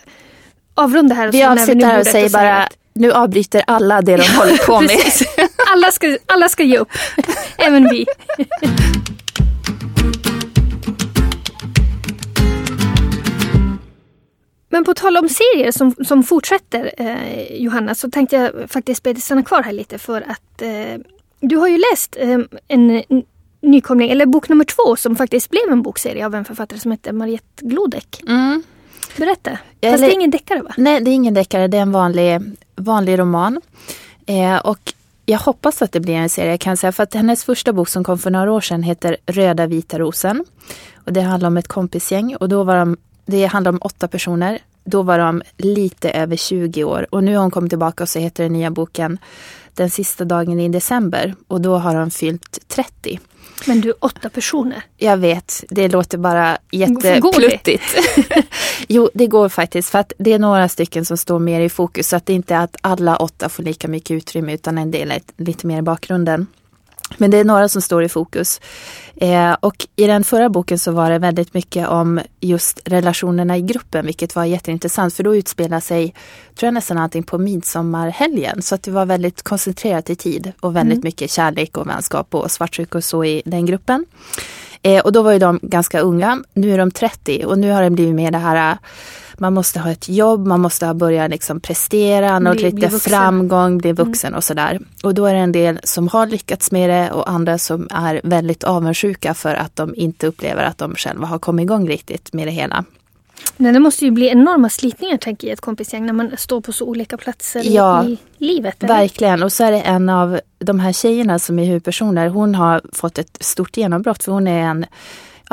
avrunda 0.76 1.16
här. 1.16 1.32
vi 1.32 1.44
avslutar 1.44 1.88
här 1.88 2.00
och 2.00 2.08
säger 2.08 2.30
bara 2.30 2.68
nu 2.96 3.12
avbryter 3.12 3.64
alla 3.68 4.02
det 4.02 4.18
de 4.18 4.24
håller 4.24 4.58
på 4.58 4.82
med. 4.82 5.00
alla, 5.72 5.92
ska, 5.92 6.18
alla 6.26 6.50
ska 6.50 6.64
ge 6.64 6.78
upp, 6.78 6.90
även 7.58 7.90
vi. 7.90 8.06
Men 14.70 14.84
på 14.84 14.94
tal 14.94 15.18
om 15.18 15.30
serier 15.30 15.72
som, 15.72 15.96
som 16.06 16.24
fortsätter 16.24 16.92
eh, 16.98 17.56
Johanna 17.56 17.96
så 17.96 18.10
tänkte 18.10 18.36
jag 18.36 18.70
faktiskt 18.70 19.04
be 19.04 19.14
dig 19.14 19.22
stanna 19.22 19.44
kvar 19.44 19.64
här 19.64 19.72
lite 19.72 19.98
för 19.98 20.22
att 20.22 20.62
eh, 20.62 21.02
du 21.40 21.58
har 21.58 21.68
ju 21.68 21.78
läst 21.92 22.18
eh, 22.20 22.40
en 22.68 23.04
nykomling, 23.62 24.12
eller 24.12 24.26
bok 24.26 24.50
nummer 24.50 24.66
två 24.66 24.96
som 24.96 25.16
faktiskt 25.16 25.50
blev 25.50 25.72
en 25.72 25.82
bokserie 25.82 26.26
av 26.26 26.36
en 26.36 26.46
författare 26.46 26.80
som 26.80 26.92
heter 26.92 27.12
Mariette 27.12 27.66
Glodek. 27.66 28.24
Mm. 28.28 28.64
Berätta. 29.18 29.52
Fast 29.52 29.64
eller, 29.82 29.98
det 29.98 30.12
är 30.12 30.14
ingen 30.14 30.32
deckare 30.32 30.62
va? 30.62 30.74
Nej, 30.78 31.02
det 31.02 31.12
är 31.12 31.14
ingen 31.14 31.34
deckare. 31.34 31.68
Det 31.68 31.78
är 31.78 31.82
en 31.82 31.92
vanlig, 31.92 32.42
vanlig 32.76 33.20
roman. 33.20 33.62
Eh, 34.26 34.58
och 34.58 34.94
jag 35.26 35.40
hoppas 35.40 35.82
att 35.82 35.92
det 35.92 36.00
blir 36.00 36.16
en 36.16 36.30
serie 36.30 36.58
kan 36.58 36.72
jag 36.72 36.78
säga. 36.78 36.92
För 36.92 37.04
att 37.04 37.14
hennes 37.14 37.44
första 37.44 37.74
bok 37.74 37.90
som 37.90 38.04
kom 38.04 38.20
för 38.20 38.32
några 38.32 38.52
år 38.52 38.62
sedan 38.62 38.84
heter 38.84 39.18
Röda 39.26 39.68
vita 39.68 40.00
rosen. 40.00 40.46
Och 41.06 41.14
det 41.14 41.22
handlar 41.22 41.48
om 41.48 41.58
ett 41.58 41.68
kompisgäng 41.68 42.36
och 42.36 42.50
då 42.50 42.64
var 42.64 42.76
de, 42.76 42.98
det 43.26 43.46
handlar 43.46 43.72
om 43.72 43.80
åtta 43.82 44.08
personer. 44.08 44.60
Då 44.84 45.02
var 45.02 45.20
de 45.20 45.42
lite 45.58 46.12
över 46.12 46.36
20 46.36 46.84
år 46.84 47.08
och 47.10 47.24
nu 47.24 47.36
har 47.36 47.42
hon 47.42 47.52
kommit 47.52 47.72
tillbaka 47.72 48.04
och 48.04 48.10
så 48.10 48.20
heter 48.20 48.44
den 48.44 48.54
nya 48.54 48.72
boken 48.72 49.18
Den 49.74 49.90
sista 49.90 50.26
dagen 50.26 50.60
i 50.60 50.70
december 50.70 51.36
och 51.48 51.62
då 51.62 51.78
har 51.78 51.96
de 51.96 52.12
fyllt 52.12 52.68
30. 52.68 53.20
Men 53.68 53.82
du, 53.82 53.92
åtta 53.92 54.30
personer. 54.30 54.84
Jag 54.98 55.18
vet, 55.18 55.64
det 55.70 55.88
låter 55.88 56.18
bara 56.18 56.58
jättepluttigt. 56.72 57.84
jo, 58.88 59.10
det 59.14 59.28
går 59.28 59.50
faktiskt 59.50 59.90
för 59.90 60.00
att 60.00 60.14
det 60.18 60.34
är 60.34 60.40
några 60.40 60.70
stycken 60.70 61.06
som 61.06 61.18
står 61.18 61.40
mer 61.40 61.62
i 61.62 61.70
fokus. 61.70 62.08
Så 62.08 62.16
att 62.16 62.26
det 62.26 62.34
inte 62.34 62.56
är 62.56 62.64
att 62.64 62.76
alla 62.82 63.16
åtta 63.16 63.50
får 63.50 63.64
lika 63.64 63.88
mycket 63.88 64.12
utrymme 64.12 64.54
utan 64.54 64.78
en 64.78 64.92
del 64.92 65.12
är 65.12 65.22
lite 65.38 65.68
mer 65.68 65.80
i 65.80 65.82
bakgrunden. 65.82 66.48
Men 67.18 67.32
det 67.32 67.38
är 67.38 67.44
några 67.44 67.70
som 67.70 67.82
står 67.82 68.04
i 68.04 68.10
fokus. 68.10 68.62
Eh, 69.16 69.56
och 69.60 69.88
i 69.96 70.08
den 70.08 70.24
förra 70.24 70.50
boken 70.50 70.80
så 70.80 70.92
var 70.92 71.10
det 71.10 71.20
väldigt 71.20 71.54
mycket 71.54 71.88
om 71.88 72.22
just 72.40 72.80
relationerna 72.86 73.58
i 73.58 73.62
gruppen, 73.62 74.06
vilket 74.06 74.36
var 74.36 74.46
jätteintressant. 74.46 75.14
För 75.14 75.24
då 75.24 75.36
utspelar 75.36 75.80
sig, 75.80 76.14
tror 76.56 76.68
jag 76.68 76.74
nästan 76.74 76.98
allting 76.98 77.24
på 77.24 77.38
midsommarhelgen. 77.38 78.62
Så 78.62 78.76
att 78.76 78.84
det 78.84 78.92
var 78.92 79.06
väldigt 79.06 79.42
koncentrerat 79.42 80.10
i 80.10 80.16
tid 80.16 80.52
och 80.60 80.76
väldigt 80.76 80.94
mm. 80.94 81.04
mycket 81.04 81.32
kärlek 81.32 81.78
och 81.78 81.88
vänskap 81.88 82.36
och 82.36 82.52
svartsjuka 82.52 82.98
och 82.98 83.04
så 83.04 83.24
i 83.26 83.42
den 83.46 83.66
gruppen. 83.66 84.06
Eh, 84.82 85.02
och 85.02 85.12
då 85.12 85.22
var 85.22 85.32
ju 85.32 85.40
de 85.40 85.60
ganska 85.62 86.00
unga. 86.00 86.44
Nu 86.54 86.74
är 86.74 86.78
de 86.78 86.92
30 86.92 87.46
och 87.46 87.60
nu 87.60 87.72
har 87.72 87.84
det 87.84 87.90
blivit 87.90 88.16
mer 88.16 88.32
det 88.32 88.38
här 88.38 88.78
man 89.40 89.54
måste 89.54 89.80
ha 89.80 89.92
ett 89.92 90.10
jobb, 90.10 90.48
man 90.48 90.62
måste 90.62 90.86
ha 90.86 90.94
börjat 90.94 91.30
liksom 91.30 91.60
prestera, 91.60 92.40
nå 92.40 92.54
lite 92.54 92.76
bli 92.76 92.90
framgång, 92.90 93.78
bli 93.78 93.90
mm. 93.90 94.06
vuxen 94.06 94.28
mm. 94.28 94.38
och 94.38 94.44
sådär. 94.44 94.80
Och 95.04 95.14
då 95.14 95.26
är 95.26 95.34
det 95.34 95.40
en 95.40 95.52
del 95.52 95.80
som 95.84 96.08
har 96.08 96.28
lyckats 96.28 96.72
med 96.72 96.90
det 96.90 97.12
och 97.12 97.30
andra 97.30 97.58
som 97.58 97.88
är 97.92 98.22
väldigt 98.24 98.64
avundsjuka 98.64 99.34
för 99.34 99.56
att 99.56 99.76
de 99.76 99.96
inte 99.96 100.28
upplever 100.28 100.64
att 100.64 100.78
de 100.78 100.96
själva 100.96 101.28
har 101.28 101.40
kommit 101.40 101.64
igång 101.64 101.88
riktigt 101.88 102.34
med 102.34 102.48
det 102.48 102.52
hela. 102.52 102.86
Men 103.58 103.74
det 103.74 103.80
måste 103.80 104.06
ju 104.06 104.12
bli 104.12 104.28
enorma 104.28 104.70
slitningar 104.70 105.18
tänker 105.18 105.48
jag, 105.48 105.52
i 105.52 105.54
ett 105.54 105.62
kompisgäng 105.62 106.06
när 106.06 106.14
man 106.14 106.32
står 106.38 106.62
på 106.62 106.72
så 106.72 106.86
olika 106.86 107.18
platser 107.18 107.62
ja, 107.66 108.06
i 108.06 108.18
livet. 108.38 108.84
Eller? 108.84 108.94
Verkligen, 108.94 109.44
och 109.44 109.54
så 109.54 109.64
är 109.64 109.72
det 109.72 109.82
en 109.82 110.10
av 110.10 110.40
de 110.60 110.80
här 110.80 110.94
tjejerna 110.94 111.40
som 111.40 111.60
är 111.60 111.66
huvudpersoner, 111.66 112.28
hon 112.28 112.56
har 112.56 112.82
fått 112.94 113.18
ett 113.18 113.38
stort 113.40 113.78
genombrott 113.78 114.24
för 114.24 114.32
hon 114.32 114.48
är 114.48 114.60
en 114.60 114.86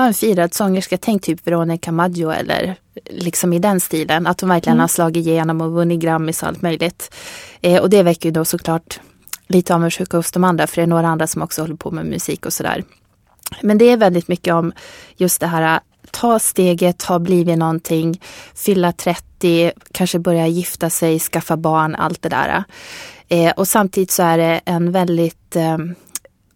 ja, 0.00 0.06
en 0.06 0.14
firad 0.14 0.54
sångerska, 0.54 0.98
tänk 0.98 1.22
typ 1.22 1.46
Veronica 1.46 1.92
Maggio 1.92 2.30
eller 2.30 2.76
liksom 3.10 3.52
i 3.52 3.58
den 3.58 3.80
stilen. 3.80 4.26
Att 4.26 4.40
hon 4.40 4.50
verkligen 4.50 4.76
mm. 4.76 4.80
har 4.80 4.88
slagit 4.88 5.26
igenom 5.26 5.60
och 5.60 5.72
vunnit 5.72 6.00
Grammis 6.00 6.42
och 6.42 6.48
allt 6.48 6.62
möjligt. 6.62 7.14
Eh, 7.60 7.82
och 7.82 7.90
det 7.90 8.02
väcker 8.02 8.28
ju 8.28 8.32
då 8.32 8.44
såklart 8.44 9.00
lite 9.46 9.74
avundsjuka 9.74 10.16
hos 10.16 10.32
de 10.32 10.44
andra 10.44 10.66
för 10.66 10.76
det 10.76 10.82
är 10.82 10.86
några 10.86 11.08
andra 11.08 11.26
som 11.26 11.42
också 11.42 11.62
håller 11.62 11.74
på 11.74 11.90
med 11.90 12.06
musik 12.06 12.46
och 12.46 12.52
sådär. 12.52 12.84
Men 13.62 13.78
det 13.78 13.84
är 13.84 13.96
väldigt 13.96 14.28
mycket 14.28 14.54
om 14.54 14.72
just 15.16 15.40
det 15.40 15.46
här 15.46 15.80
ta 16.10 16.38
steget, 16.38 17.02
ha 17.02 17.18
blivit 17.18 17.58
någonting, 17.58 18.20
fylla 18.54 18.92
30, 18.92 19.72
kanske 19.92 20.18
börja 20.18 20.46
gifta 20.46 20.90
sig, 20.90 21.18
skaffa 21.18 21.56
barn, 21.56 21.94
allt 21.94 22.22
det 22.22 22.28
där. 22.28 22.64
Eh, 23.28 23.52
och 23.56 23.68
samtidigt 23.68 24.10
så 24.10 24.22
är 24.22 24.38
det 24.38 24.60
en 24.64 24.92
väldigt 24.92 25.56
eh, 25.56 25.78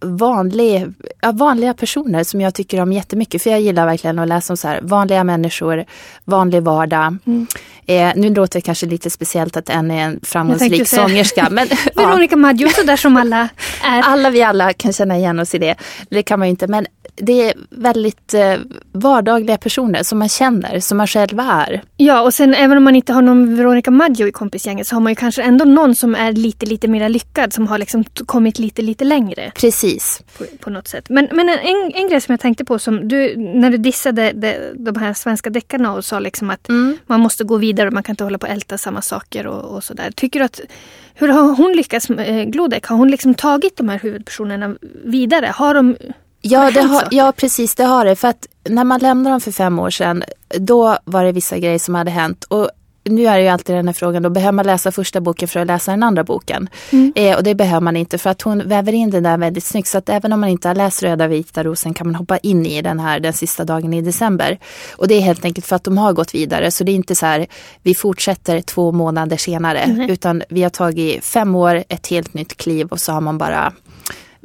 vanlig, 0.05 0.93
ja, 1.21 1.33
vanliga 1.33 1.75
personer 1.75 2.25
som 2.25 2.41
jag 2.41 2.55
tycker 2.55 2.81
om 2.81 2.93
jättemycket. 2.93 3.43
För 3.43 3.51
jag 3.51 3.61
gillar 3.61 3.87
verkligen 3.87 4.19
att 4.19 4.29
läsa 4.29 4.53
om 4.53 4.57
så 4.57 4.69
här, 4.69 4.81
vanliga 4.83 5.25
människor, 5.25 5.85
vanlig 6.25 6.63
vardag. 6.63 7.17
Mm. 7.27 7.47
Eh, 7.87 8.13
nu 8.17 8.35
låter 8.35 8.59
det 8.59 8.63
kanske 8.63 8.87
lite 8.87 9.11
speciellt 9.11 9.57
att 9.57 9.71
en 9.71 9.91
är 9.91 10.05
en 10.05 10.21
framgångsrik 10.23 10.89
sångerska. 10.89 11.49
Men, 11.51 11.69
Veronica 11.95 12.37
Maggio, 12.37 12.69
sådär 12.69 12.97
som 12.97 13.17
alla 13.17 13.49
är. 13.85 14.03
Alla 14.03 14.31
vi 14.31 14.43
alla 14.43 14.73
kan 14.73 14.93
känna 14.93 15.17
igen 15.17 15.41
oss 15.41 15.55
i 15.55 15.59
det. 15.59 15.75
Det 16.09 16.23
kan 16.23 16.39
man 16.39 16.49
ju 16.49 16.51
inte. 16.51 16.67
Men 16.67 16.87
det 17.17 17.49
är 17.49 17.55
väldigt 17.71 18.35
eh, 18.35 18.55
vardagliga 18.93 19.59
personer 19.59 20.03
som 20.03 20.19
man 20.19 20.29
känner, 20.29 20.81
som 20.81 20.99
man 20.99 21.07
själv 21.07 21.41
är. 21.41 21.83
Ja, 21.97 22.23
och 22.23 22.35
sen 22.35 22.55
även 22.55 22.77
om 22.77 22.85
man 22.85 22.97
inte 22.97 23.13
har 23.13 23.23
någon 23.23 23.57
Veronica 23.57 23.91
Maggio 23.91 24.27
i 24.27 24.33
kompisgänget 24.33 24.87
så 24.87 24.97
har 24.97 25.01
man 25.01 25.13
ju 25.13 25.17
kanske 25.17 25.43
ändå 25.43 25.65
någon 25.65 25.95
som 25.95 26.15
är 26.15 26.33
lite, 26.33 26.67
lite 26.67 26.89
mer 26.89 27.09
lyckad, 27.09 27.53
som 27.53 27.67
har 27.67 27.79
liksom 27.79 28.05
kommit 28.05 28.59
lite, 28.59 28.83
lite 28.83 29.05
längre. 29.05 29.53
Precis. 29.55 30.23
På, 30.39 30.45
på 30.61 30.71
något 30.71 30.89
sätt. 30.89 31.09
Men, 31.09 31.29
men 31.33 31.49
en, 31.49 31.93
en 31.95 32.09
grej 32.09 32.21
som 32.21 32.33
jag 32.33 32.41
tänkte 32.41 32.65
på, 32.65 32.79
som 32.79 33.09
du, 33.09 33.37
när 33.37 33.71
du 33.71 33.77
dissade 33.77 34.33
de, 34.33 34.57
de 34.75 34.97
här 34.97 35.15
svenska 35.15 35.51
deckarna 35.51 35.93
och 35.93 36.05
sa 36.05 36.19
liksom 36.19 36.51
att 36.51 36.69
mm. 36.69 36.97
man 37.07 37.21
måste 37.21 37.45
gå 37.45 37.57
vidare 37.57 37.74
och 37.87 37.93
man 37.93 38.03
kan 38.03 38.13
inte 38.13 38.25
hålla 38.25 38.39
på 38.39 38.47
och 38.47 38.53
älta 38.53 38.79
samma 38.79 39.03
saker 39.03 39.47
och, 39.47 39.77
och 39.77 39.85
sådär. 39.85 40.11
Tycker 40.11 40.41
du 40.41 40.45
att, 40.45 40.61
hur 41.15 41.29
har 41.29 41.57
hon 41.57 41.73
lyckats 41.73 42.09
med 42.09 42.39
eh, 42.39 42.45
Glodek? 42.45 42.87
Har 42.87 42.97
hon 42.97 43.11
liksom 43.11 43.35
tagit 43.35 43.77
de 43.77 43.89
här 43.89 43.99
huvudpersonerna 43.99 44.77
vidare? 45.05 45.53
Har 45.55 45.75
de 45.75 45.97
Ja, 46.47 46.71
det 46.71 46.81
har, 46.81 47.09
ja, 47.11 47.33
precis 47.37 47.75
det 47.75 47.85
har 47.85 48.05
det. 48.05 48.17
För 48.17 48.29
att 48.29 48.47
när 48.69 48.85
man 48.85 49.01
lämnade 49.01 49.35
dem 49.35 49.41
för 49.41 49.53
fem 49.53 49.79
år 49.79 49.91
sedan, 49.91 50.25
då 50.59 50.99
var 51.05 51.25
det 51.25 51.33
vissa 51.33 51.59
grejer 51.59 51.79
som 51.79 51.95
hade 51.95 52.11
hänt. 52.11 52.45
Och 52.45 52.71
nu 53.05 53.27
är 53.27 53.37
det 53.37 53.43
ju 53.43 53.49
alltid 53.49 53.77
den 53.77 53.89
här 53.89 53.93
frågan, 53.93 54.23
då 54.23 54.31
behöver 54.31 54.53
man 54.53 54.67
läsa 54.67 54.93
första 54.93 55.21
boken 55.21 55.49
för 55.49 55.61
att 55.61 55.67
läsa 55.67 55.91
den 55.91 56.03
andra 56.03 56.25
boken. 56.25 56.69
Mm. 56.93 57.13
Eh, 57.17 57.37
och 57.37 57.43
det 57.43 57.55
behöver 57.55 57.81
man 57.81 57.97
inte 57.97 58.19
för 58.19 58.31
att 58.31 58.43
hon 58.43 58.69
väver 58.69 58.93
in 58.93 59.11
det 59.11 59.21
där 59.21 59.39
väldigt 59.39 59.65
snyggt. 59.65 59.89
Så 59.89 59.99
att 59.99 60.09
även 60.09 60.33
om 60.33 60.41
man 60.41 60.49
inte 60.49 60.69
har 60.69 60.75
läst 60.75 61.03
Röda 61.03 61.27
vita 61.27 61.65
rosen 61.65 61.95
kan 61.95 62.07
man 62.07 62.15
hoppa 62.15 62.39
in 62.39 62.67
i 62.67 62.83
den 62.83 63.01
här 63.01 63.21
den 63.21 63.33
sista 63.33 63.65
dagen 63.65 63.95
i 63.95 64.03
december. 64.03 64.59
Och 64.97 65.09
det 65.09 65.15
är 65.15 65.21
helt 65.21 65.45
enkelt 65.45 65.67
för 65.67 65.77
att 65.77 65.85
de 65.85 65.99
har 65.99 66.13
gått 66.13 66.35
vidare. 66.35 66.71
Så 66.71 66.85
det 66.85 66.93
är 66.93 66.95
inte 66.95 67.15
så 67.15 67.27
här, 67.27 67.47
vi 67.83 67.95
fortsätter 67.95 68.61
två 68.61 68.93
månader 68.93 69.37
senare. 69.37 69.79
Mm. 69.79 70.11
Utan 70.11 70.43
vi 70.49 70.63
har 70.63 70.71
tagit 70.71 71.25
fem 71.25 71.55
år, 71.55 71.85
ett 71.89 72.07
helt 72.07 72.35
nytt 72.35 72.57
kliv 72.57 72.87
och 72.87 73.01
så 73.01 73.13
har 73.13 73.21
man 73.21 73.39
bara 73.39 73.73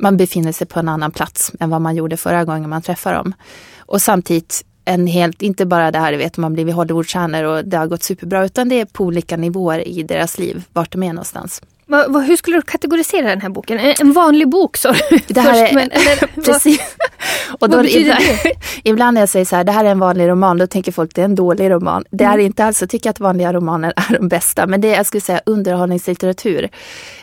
man 0.01 0.17
befinner 0.17 0.51
sig 0.51 0.67
på 0.67 0.79
en 0.79 0.89
annan 0.89 1.11
plats 1.11 1.51
än 1.59 1.69
vad 1.69 1.81
man 1.81 1.95
gjorde 1.95 2.17
förra 2.17 2.45
gången 2.45 2.69
man 2.69 2.81
träffade 2.81 3.15
dem. 3.15 3.33
Och 3.77 4.01
samtidigt 4.01 4.65
en 4.89 5.07
helt, 5.07 5.41
inte 5.41 5.65
bara 5.65 5.91
det 5.91 5.99
här 5.99 6.13
vet 6.13 6.37
man 6.37 6.53
blivit 6.53 6.75
Hollywoodstjärnor 6.75 7.43
och 7.43 7.65
det 7.65 7.77
har 7.77 7.87
gått 7.87 8.03
superbra 8.03 8.45
utan 8.45 8.69
det 8.69 8.81
är 8.81 8.85
på 8.85 9.03
olika 9.03 9.37
nivåer 9.37 9.87
i 9.87 10.03
deras 10.03 10.39
liv, 10.39 10.63
vart 10.73 10.91
de 10.91 11.03
är 11.03 11.13
någonstans. 11.13 11.61
Va, 11.85 12.05
va, 12.07 12.19
hur 12.19 12.35
skulle 12.35 12.57
du 12.57 12.61
kategorisera 12.61 13.29
den 13.29 13.41
här 13.41 13.49
boken? 13.49 13.79
En, 13.79 13.95
en 13.99 14.13
vanlig 14.13 14.49
bok 14.49 14.77
sa 14.77 14.91
du 14.91 15.19
det 15.27 15.41
här 15.41 15.53
först, 15.53 15.71
är, 15.71 15.75
men, 15.75 15.91
eller, 15.91 16.41
precis. 16.45 16.81
och 17.59 17.69
då, 17.69 17.85
ibland, 17.85 18.23
ibland 18.83 19.13
när 19.13 19.21
jag 19.21 19.29
säger 19.29 19.45
så 19.45 19.55
här, 19.55 19.63
det 19.63 19.71
här 19.71 19.85
är 19.85 19.89
en 19.89 19.99
vanlig 19.99 20.27
roman, 20.27 20.57
då 20.57 20.67
tänker 20.67 20.91
folk 20.91 21.15
det 21.15 21.21
är 21.21 21.25
en 21.25 21.35
dålig 21.35 21.69
roman. 21.69 22.03
Det 22.11 22.23
är 22.23 22.33
mm. 22.33 22.45
inte 22.45 22.65
alls, 22.65 22.81
jag 22.81 22.89
tycker 22.89 23.09
att 23.09 23.19
vanliga 23.19 23.53
romaner 23.53 23.93
är 23.95 24.17
de 24.17 24.27
bästa. 24.27 24.67
Men 24.67 24.81
det 24.81 24.93
är, 24.93 24.95
jag 24.95 25.05
skulle 25.05 25.21
säga 25.21 25.41
underhållningslitteratur. 25.45 26.69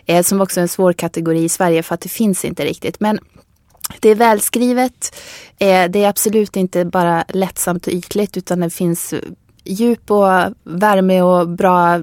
Eh, 0.06 0.23
som 0.23 0.40
också 0.40 0.61
är 0.61 0.62
en 0.62 0.68
svår 0.68 0.92
kategori 0.92 1.44
i 1.44 1.49
Sverige 1.49 1.82
för 1.82 1.94
att 1.94 2.00
det 2.00 2.08
finns 2.08 2.44
inte 2.44 2.64
riktigt. 2.64 3.00
Men 3.00 3.18
det 4.00 4.09
är 4.09 4.14
välskrivet. 4.14 5.16
Eh, 5.59 5.90
det 5.90 6.05
är 6.05 6.09
absolut 6.09 6.57
inte 6.57 6.85
bara 6.85 7.25
lättsamt 7.28 7.87
och 7.87 7.93
ytligt 7.93 8.37
utan 8.37 8.61
det 8.61 8.71
finns 8.71 9.14
djup 9.64 10.11
och 10.11 10.28
värme 10.64 11.23
och 11.23 11.49
bra, 11.49 12.00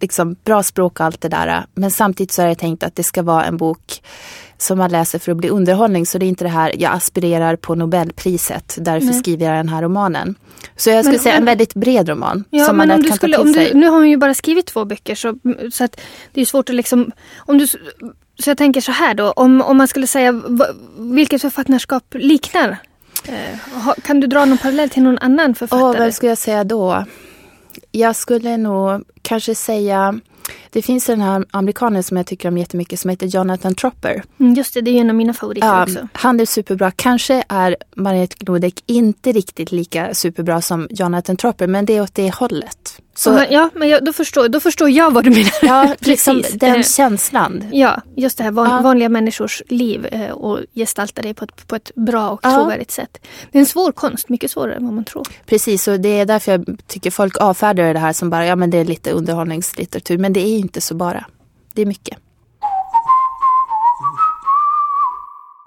liksom, 0.00 0.36
bra 0.44 0.62
språk 0.62 1.00
och 1.00 1.06
allt 1.06 1.20
det 1.20 1.28
där. 1.28 1.66
Men 1.74 1.90
samtidigt 1.90 2.32
så 2.32 2.42
är 2.42 2.46
det 2.46 2.54
tänkt 2.54 2.82
att 2.82 2.94
det 2.94 3.02
ska 3.02 3.22
vara 3.22 3.44
en 3.44 3.56
bok 3.56 4.02
som 4.58 4.78
man 4.78 4.90
läser 4.90 5.18
för 5.18 5.32
att 5.32 5.38
bli 5.38 5.48
underhållning. 5.48 6.06
Så 6.06 6.18
det 6.18 6.26
är 6.26 6.28
inte 6.28 6.44
det 6.44 6.50
här, 6.50 6.74
jag 6.78 6.92
aspirerar 6.92 7.56
på 7.56 7.74
Nobelpriset, 7.74 8.78
därför 8.80 9.06
Nej. 9.06 9.18
skriver 9.18 9.46
jag 9.46 9.54
den 9.56 9.68
här 9.68 9.82
romanen. 9.82 10.34
Så 10.76 10.90
jag 10.90 11.04
skulle 11.04 11.16
men, 11.16 11.22
säga 11.22 11.36
en 11.36 11.44
väldigt 11.44 11.74
bred 11.74 12.08
roman. 12.08 12.44
Ja, 12.50 12.64
som 12.64 12.76
man 12.76 12.88
men 12.88 12.96
om 12.96 13.02
du 13.02 13.10
skulle, 13.10 13.36
om 13.36 13.52
du, 13.52 13.74
nu 13.74 13.86
har 13.86 13.96
hon 13.96 14.10
ju 14.10 14.16
bara 14.16 14.34
skrivit 14.34 14.66
två 14.66 14.84
böcker 14.84 15.14
så, 15.14 15.34
så 15.72 15.84
att 15.84 16.00
det 16.32 16.40
är 16.40 16.44
svårt 16.44 16.68
att 16.68 16.74
liksom, 16.74 17.12
om 17.36 17.58
du, 17.58 17.66
så 18.38 18.50
jag 18.50 18.58
tänker 18.58 18.80
så 18.80 18.92
här 18.92 19.14
då, 19.14 19.32
om, 19.32 19.62
om 19.62 19.76
man 19.76 19.88
skulle 19.88 20.06
säga 20.06 20.42
vilket 20.98 21.42
författarskap 21.42 22.14
liknar 22.14 22.78
Eh, 23.28 23.94
kan 24.02 24.20
du 24.20 24.26
dra 24.26 24.44
någon 24.44 24.58
parallell 24.58 24.90
till 24.90 25.02
någon 25.02 25.18
annan 25.18 25.54
författare? 25.54 25.82
Oh, 25.82 25.98
vad 25.98 26.14
skulle 26.14 26.30
jag 26.30 26.38
säga 26.38 26.64
då? 26.64 27.04
Jag 27.92 28.16
skulle 28.16 28.56
nog 28.56 29.04
kanske 29.22 29.54
säga 29.54 30.20
det 30.70 30.82
finns 30.82 31.06
den 31.06 31.20
här 31.20 31.44
amerikanen 31.50 32.02
som 32.02 32.16
jag 32.16 32.26
tycker 32.26 32.48
om 32.48 32.58
jättemycket 32.58 33.00
som 33.00 33.10
heter 33.10 33.26
Jonathan 33.26 33.74
Tropper. 33.74 34.22
Mm, 34.40 34.54
just 34.54 34.74
det, 34.74 34.80
det 34.80 34.90
är 34.90 35.00
en 35.00 35.10
av 35.10 35.16
mina 35.16 35.34
favoriter 35.34 35.66
ja, 35.66 35.82
också. 35.82 36.08
Han 36.12 36.40
är 36.40 36.46
superbra. 36.46 36.90
Kanske 36.90 37.44
är 37.48 37.76
Mariette 37.96 38.36
Glodek 38.38 38.82
inte 38.86 39.32
riktigt 39.32 39.72
lika 39.72 40.14
superbra 40.14 40.60
som 40.60 40.86
Jonathan 40.90 41.36
Tropper 41.36 41.66
men 41.66 41.86
det 41.86 41.96
är 41.96 42.02
åt 42.02 42.14
det 42.14 42.34
hållet. 42.34 43.00
Så, 43.18 43.44
ja, 43.50 43.70
men 43.74 43.88
jag, 43.88 44.04
då, 44.04 44.12
förstår, 44.12 44.48
då 44.48 44.60
förstår 44.60 44.90
jag 44.90 45.10
vad 45.10 45.24
du 45.24 45.30
menar. 45.30 45.52
Ja, 45.62 45.94
liksom 46.00 46.42
den 46.52 46.76
eh, 46.76 46.82
känslan. 46.82 47.64
Ja, 47.72 48.02
just 48.16 48.38
det 48.38 48.44
här 48.44 48.50
van, 48.50 48.70
ja. 48.70 48.80
vanliga 48.80 49.08
människors 49.08 49.62
liv 49.68 50.06
eh, 50.06 50.30
och 50.30 50.60
gestalta 50.74 51.22
det 51.22 51.34
på 51.34 51.44
ett, 51.44 51.66
på 51.66 51.76
ett 51.76 51.94
bra 51.94 52.30
och 52.30 52.40
ja. 52.42 52.54
trovärdigt 52.54 52.90
sätt. 52.90 53.18
Det 53.52 53.58
är 53.58 53.60
en 53.60 53.66
svår 53.66 53.92
konst, 53.92 54.28
mycket 54.28 54.50
svårare 54.50 54.74
än 54.74 54.84
vad 54.84 54.94
man 54.94 55.04
tror. 55.04 55.26
Precis, 55.46 55.88
och 55.88 56.00
det 56.00 56.20
är 56.20 56.26
därför 56.26 56.52
jag 56.52 56.78
tycker 56.86 57.10
folk 57.10 57.40
avfärdar 57.40 57.94
det 57.94 58.00
här 58.00 58.12
som 58.12 58.30
bara, 58.30 58.46
ja 58.46 58.56
men 58.56 58.70
det 58.70 58.78
är 58.78 58.84
lite 58.84 59.10
underhållningslitteratur. 59.10 60.18
Men 60.18 60.32
det 60.32 60.40
är 60.40 60.55
inte 60.56 60.80
så 60.80 60.94
bara. 60.94 61.26
Det 61.74 61.82
är 61.82 61.86
mycket. 61.86 62.18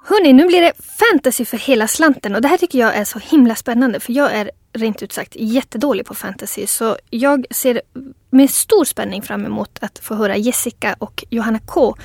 Hörni, 0.06 0.34
nu 0.34 0.46
blir 0.46 0.62
det 0.62 0.74
fantasy 0.84 1.46
för 1.46 1.58
hela 1.58 1.88
slanten 1.88 2.36
och 2.36 2.42
det 2.42 2.48
här 2.48 2.58
tycker 2.58 2.80
jag 2.80 2.96
är 2.96 3.04
så 3.04 3.20
himla 3.20 3.56
spännande 3.56 4.00
för 4.00 4.14
jag 4.14 4.32
är 4.34 4.52
rent 4.74 5.04
ut 5.04 5.12
sagt 5.12 5.36
jättedålig 5.36 6.06
på 6.06 6.16
fantasy. 6.16 6.68
Så 6.68 6.98
jag 7.10 7.46
ser 7.52 7.82
med 8.30 8.50
stor 8.50 8.86
spänning 8.86 9.22
fram 9.22 9.46
emot 9.46 9.78
att 9.82 10.00
få 10.00 10.16
höra 10.16 10.38
Jessica 10.38 10.96
och 11.00 11.26
Johanna 11.30 11.60
K 11.60 11.96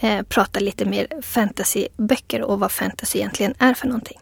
eh, 0.00 0.22
prata 0.22 0.60
lite 0.60 0.84
mer 0.84 1.06
fantasyböcker 1.22 2.42
och 2.42 2.60
vad 2.60 2.72
fantasy 2.72 3.18
egentligen 3.18 3.54
är 3.58 3.74
för 3.74 3.86
någonting. 3.86 4.18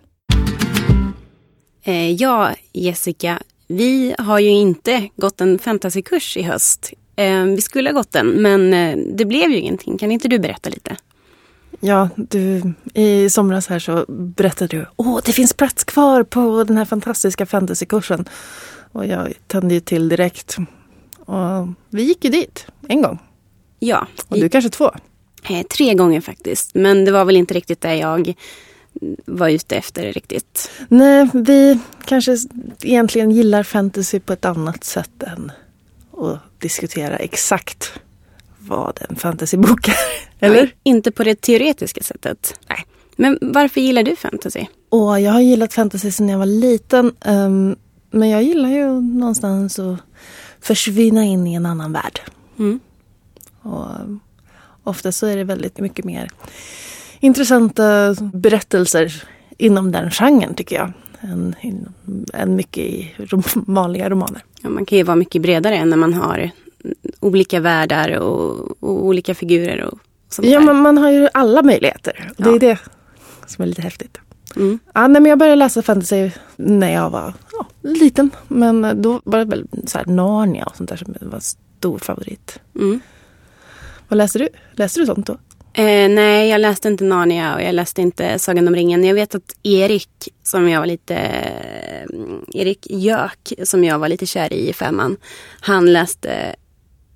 Eh, 1.83 2.13
ja, 2.13 2.55
Jessica, 2.73 3.43
vi 3.67 4.15
har 4.19 4.39
ju 4.39 4.51
inte 4.51 5.09
gått 5.17 5.41
en 5.41 5.59
fantasykurs 5.59 6.37
i 6.37 6.43
höst. 6.43 6.93
Eh, 7.17 7.45
vi 7.45 7.61
skulle 7.61 7.91
ha 7.91 7.95
gått 7.95 8.13
den, 8.13 8.27
men 8.27 8.75
eh, 8.75 8.99
det 9.15 9.25
blev 9.25 9.51
ju 9.51 9.57
ingenting. 9.57 9.99
Kan 9.99 10.13
inte 10.13 10.29
du 10.29 10.39
berätta 10.39 10.71
lite? 10.71 10.97
Ja, 11.81 12.09
du, 12.17 12.73
i 12.95 13.31
somras 13.31 13.67
här 13.67 13.79
så 13.79 14.05
berättade 14.09 14.77
du 14.77 14.87
åh 14.97 15.21
det 15.25 15.33
finns 15.33 15.53
plats 15.53 15.85
kvar 15.85 16.23
på 16.23 16.65
den 16.65 16.77
här 16.77 16.85
fantastiska 16.85 17.47
fantasykursen. 17.47 18.29
Och 18.93 19.07
jag 19.07 19.33
tände 19.47 19.75
ju 19.75 19.81
till 19.81 20.09
direkt. 20.09 20.57
Och 21.19 21.69
vi 21.91 22.03
gick 22.03 22.25
ju 22.25 22.31
dit 22.31 22.67
en 22.89 23.03
gång. 23.03 23.19
Ja. 23.79 24.07
Och 24.29 24.39
du 24.39 24.49
kanske 24.49 24.71
två? 24.71 24.91
Eh, 25.51 25.67
tre 25.67 25.95
gånger 25.95 26.21
faktiskt. 26.21 26.75
Men 26.75 27.05
det 27.05 27.13
var 27.13 27.25
väl 27.25 27.37
inte 27.37 27.55
riktigt 27.55 27.81
det 27.81 27.97
jag 27.97 28.35
var 29.25 29.49
ute 29.49 29.77
efter 29.77 30.13
riktigt. 30.13 30.71
Nej, 30.89 31.29
vi 31.35 31.79
kanske 32.05 32.37
egentligen 32.83 33.31
gillar 33.31 33.63
fantasy 33.63 34.21
på 34.21 34.33
ett 34.33 34.45
annat 34.45 34.85
sätt 34.85 35.23
än 35.23 35.53
att 36.17 36.39
diskutera 36.59 37.17
exakt 37.17 37.93
vad 38.59 38.99
en 39.09 39.17
fantasybok 39.17 39.89
är. 39.89 39.95
Eller? 40.47 40.63
Nej, 40.63 40.77
inte 40.83 41.11
på 41.11 41.25
det 41.25 41.41
teoretiska 41.41 42.03
sättet. 42.03 42.61
Nej. 42.69 42.87
Men 43.17 43.39
varför 43.41 43.81
gillar 43.81 44.03
du 44.03 44.17
fantasy? 44.17 44.67
Åh, 44.91 45.23
jag 45.23 45.33
har 45.33 45.41
gillat 45.41 45.75
fantasy 45.75 46.11
sedan 46.11 46.29
jag 46.29 46.39
var 46.39 46.47
liten. 46.47 47.13
Um, 47.25 47.77
men 48.11 48.29
jag 48.29 48.43
gillar 48.43 48.69
ju 48.69 49.01
någonstans 49.01 49.79
att 49.79 50.01
försvinna 50.61 51.25
in 51.25 51.47
i 51.47 51.55
en 51.55 51.67
annan 51.67 51.93
värld. 51.93 52.21
Mm. 52.59 52.81
Och 53.63 53.87
um, 54.01 54.21
ofta 54.85 55.13
så 55.13 55.27
är 55.27 55.37
det 55.37 55.45
väldigt 55.45 55.79
mycket 55.79 56.05
mer 56.05 56.31
intressanta 57.21 58.15
berättelser 58.21 59.25
inom 59.59 59.93
den 59.93 60.11
genren 60.11 60.55
tycker 60.55 60.77
jag. 60.77 60.93
Än, 61.21 61.55
än 62.35 62.57
mycket 62.57 62.85
i 62.85 63.15
rom 63.19 63.43
vanliga 63.55 64.11
romaner. 64.11 64.45
Ja, 64.63 64.69
man 64.69 64.87
kan 64.87 64.99
ju 64.99 65.05
vara 65.05 65.17
mycket 65.17 65.43
bredare 65.43 65.85
när 65.85 65.97
man 65.97 66.15
har 66.15 66.51
olika 67.21 67.61
världar 67.61 68.19
och, 68.19 68.83
och 68.83 69.05
olika 69.07 69.35
figurer. 69.35 69.85
Och 69.85 69.99
sånt 70.29 70.49
ja, 70.49 70.61
men 70.61 70.77
man 70.77 70.99
har 70.99 71.11
ju 71.11 71.29
alla 71.35 71.63
möjligheter. 71.63 72.33
Ja. 72.37 72.45
Det 72.45 72.51
är 72.51 72.61
det 72.61 72.79
som 73.47 73.63
är 73.63 73.67
lite 73.67 73.83
häftigt. 73.83 74.19
Mm. 74.57 74.79
Ja, 74.95 75.07
nej, 75.07 75.23
men 75.23 75.31
jag 75.31 75.39
började 75.39 75.57
läsa 75.57 75.83
fantasy 75.83 76.31
när 76.57 76.93
jag 76.93 77.11
var 77.11 77.35
ja, 77.53 77.67
liten. 77.83 78.31
Men 78.49 79.03
då 79.03 79.21
var 79.25 79.39
det 79.39 79.45
väl 79.45 79.67
så 79.87 79.99
här 79.99 80.07
Narnia 80.07 80.65
och 80.65 80.77
sånt 80.77 80.89
där 80.89 80.97
som 80.97 81.15
var 81.21 81.41
stor 81.41 81.99
favorit. 81.99 82.59
Mm. 82.75 83.01
Vad 84.09 84.17
läste 84.17 84.39
du? 84.39 84.49
Läste 84.73 85.01
du 85.01 85.07
sånt 85.07 85.27
då? 85.27 85.37
Eh, 85.79 86.09
nej, 86.09 86.49
jag 86.49 86.61
läste 86.61 86.89
inte 86.89 87.05
Narnia 87.05 87.55
och 87.55 87.63
jag 87.63 87.75
läste 87.75 88.03
inte 88.03 88.39
Sagan 88.39 88.69
om 88.69 88.75
ringen. 88.75 89.05
Jag 89.05 89.15
vet 89.15 89.35
att 89.35 89.57
Erik, 89.63 90.09
som 90.43 90.69
jag 90.69 90.81
var 90.81 90.87
lite 90.87 91.15
eh, 91.15 92.07
Erik 92.53 92.87
Jök, 92.91 93.53
som 93.65 93.85
jag 93.85 93.99
var 93.99 94.09
lite 94.09 94.27
kär 94.27 94.53
i 94.53 94.69
i 94.69 94.73
femman, 94.73 95.17
han 95.61 95.93
läste 95.93 96.55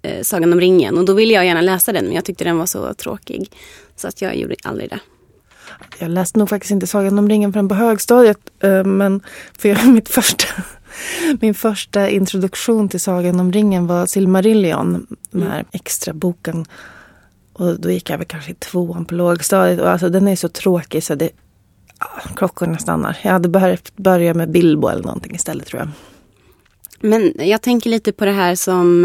eh, 0.02 0.22
Sagan 0.22 0.52
om 0.52 0.60
ringen 0.60 0.98
och 0.98 1.04
då 1.04 1.12
ville 1.12 1.34
jag 1.34 1.46
gärna 1.46 1.60
läsa 1.60 1.92
den 1.92 2.04
men 2.04 2.14
jag 2.14 2.24
tyckte 2.24 2.44
den 2.44 2.58
var 2.58 2.66
så 2.66 2.94
tråkig. 2.94 3.50
Så 3.96 4.08
att 4.08 4.22
jag 4.22 4.36
gjorde 4.36 4.54
aldrig 4.64 4.90
det. 4.90 5.00
Jag 5.98 6.10
läste 6.10 6.38
nog 6.38 6.48
faktiskt 6.48 6.70
inte 6.70 6.86
Sagan 6.86 7.18
om 7.18 7.28
ringen 7.28 7.52
förrän 7.52 7.68
på 7.68 7.74
högstadiet. 7.74 8.38
Eh, 8.62 8.84
men 8.84 9.20
för 9.58 9.68
jag, 9.68 9.86
mitt 9.94 10.08
första, 10.08 10.46
min 11.40 11.54
första 11.54 12.08
introduktion 12.08 12.88
till 12.88 13.00
Sagan 13.00 13.40
om 13.40 13.52
ringen 13.52 13.86
var 13.86 14.06
Silmarillion. 14.06 15.06
Den 15.30 15.42
här 15.42 15.64
extra 15.72 16.12
boken. 16.12 16.66
Och 17.60 17.80
då 17.80 17.90
gick 17.90 18.10
jag 18.10 18.18
väl 18.18 18.26
kanske 18.26 18.50
i 18.50 18.54
tvåan 18.54 19.04
på 19.04 19.14
lågstadiet. 19.14 19.80
Och 19.80 19.90
alltså 19.90 20.08
den 20.08 20.28
är 20.28 20.36
så 20.36 20.48
tråkig 20.48 21.04
så 21.04 21.14
det, 21.14 21.30
klockorna 22.36 22.78
stannar. 22.78 23.18
Jag 23.22 23.32
hade 23.32 23.48
behövt 23.48 23.96
börja 23.96 24.34
med 24.34 24.50
Bilbo 24.50 24.88
eller 24.88 25.02
någonting 25.02 25.34
istället 25.34 25.66
tror 25.66 25.80
jag. 25.80 25.88
Men 27.00 27.32
jag 27.38 27.62
tänker 27.62 27.90
lite 27.90 28.12
på 28.12 28.24
det 28.24 28.32
här 28.32 28.54
som 28.54 29.04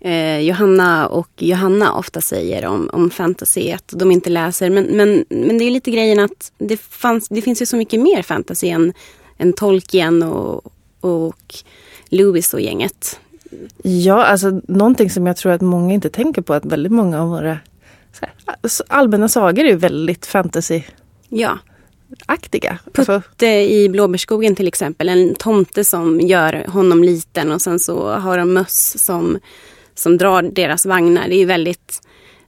eh, 0.00 0.38
Johanna 0.38 1.06
och 1.06 1.30
Johanna 1.38 1.94
ofta 1.94 2.20
säger 2.20 2.66
om, 2.66 2.90
om 2.92 3.10
fantasy, 3.10 3.72
att 3.72 3.92
de 3.96 4.10
inte 4.10 4.30
läser. 4.30 4.70
Men, 4.70 4.84
men, 4.84 5.24
men 5.28 5.58
det 5.58 5.64
är 5.64 5.70
lite 5.70 5.90
grejen 5.90 6.20
att 6.20 6.52
det, 6.58 6.76
fanns, 6.76 7.28
det 7.28 7.42
finns 7.42 7.62
ju 7.62 7.66
så 7.66 7.76
mycket 7.76 8.00
mer 8.00 8.22
fantasy 8.22 8.68
än, 8.68 8.92
än 9.38 9.52
Tolkien 9.52 10.22
och, 10.22 10.72
och 11.00 11.54
Lewis 12.08 12.54
och 12.54 12.60
gänget. 12.60 13.20
Ja, 13.82 14.24
alltså 14.24 14.60
någonting 14.68 15.10
som 15.10 15.26
jag 15.26 15.36
tror 15.36 15.52
att 15.52 15.60
många 15.60 15.94
inte 15.94 16.10
tänker 16.10 16.42
på 16.42 16.54
att 16.54 16.64
väldigt 16.64 16.92
många 16.92 17.22
av 17.22 17.28
våra 17.28 17.58
här, 18.20 18.32
allmänna 18.88 19.28
sagor 19.28 19.64
är 19.64 19.76
väldigt 19.76 20.26
fantasy. 20.26 20.82
Ja. 21.28 21.58
Aktiga. 22.26 22.78
Putte 22.92 23.12
alltså. 23.12 23.46
i 23.46 23.88
Blåbärsskogen 23.88 24.56
till 24.56 24.68
exempel. 24.68 25.08
En 25.08 25.34
tomte 25.34 25.84
som 25.84 26.20
gör 26.20 26.66
honom 26.68 27.04
liten 27.04 27.52
och 27.52 27.62
sen 27.62 27.78
så 27.78 28.10
har 28.10 28.38
de 28.38 28.52
möss 28.52 29.04
som 29.04 29.38
som 29.94 30.18
drar 30.18 30.42
deras 30.42 30.86
vagnar. 30.86 31.28
Det 31.28 31.34
är 31.34 31.46
väldigt, 31.46 32.00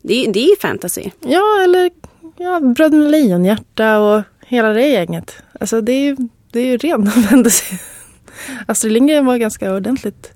det 0.03 0.27
är, 0.27 0.33
det 0.33 0.41
är 0.41 0.61
fantasy. 0.61 1.11
Ja, 1.21 1.63
eller 1.65 1.91
ja, 2.37 2.61
Bröderna 2.61 3.09
Lejonhjärta 3.09 3.99
och 3.99 4.23
hela 4.47 4.69
det 4.69 4.89
gänget. 4.89 5.35
Alltså 5.61 5.81
det 5.81 5.93
är 5.93 6.05
ju, 6.05 6.17
det 6.53 6.61
är 6.61 6.67
ju 6.67 6.77
ren 6.77 7.11
fantasy. 7.31 7.77
Astrid 8.67 8.93
Lindgren 8.93 9.27
var 9.27 9.37
ganska 9.37 9.75
ordentligt 9.75 10.33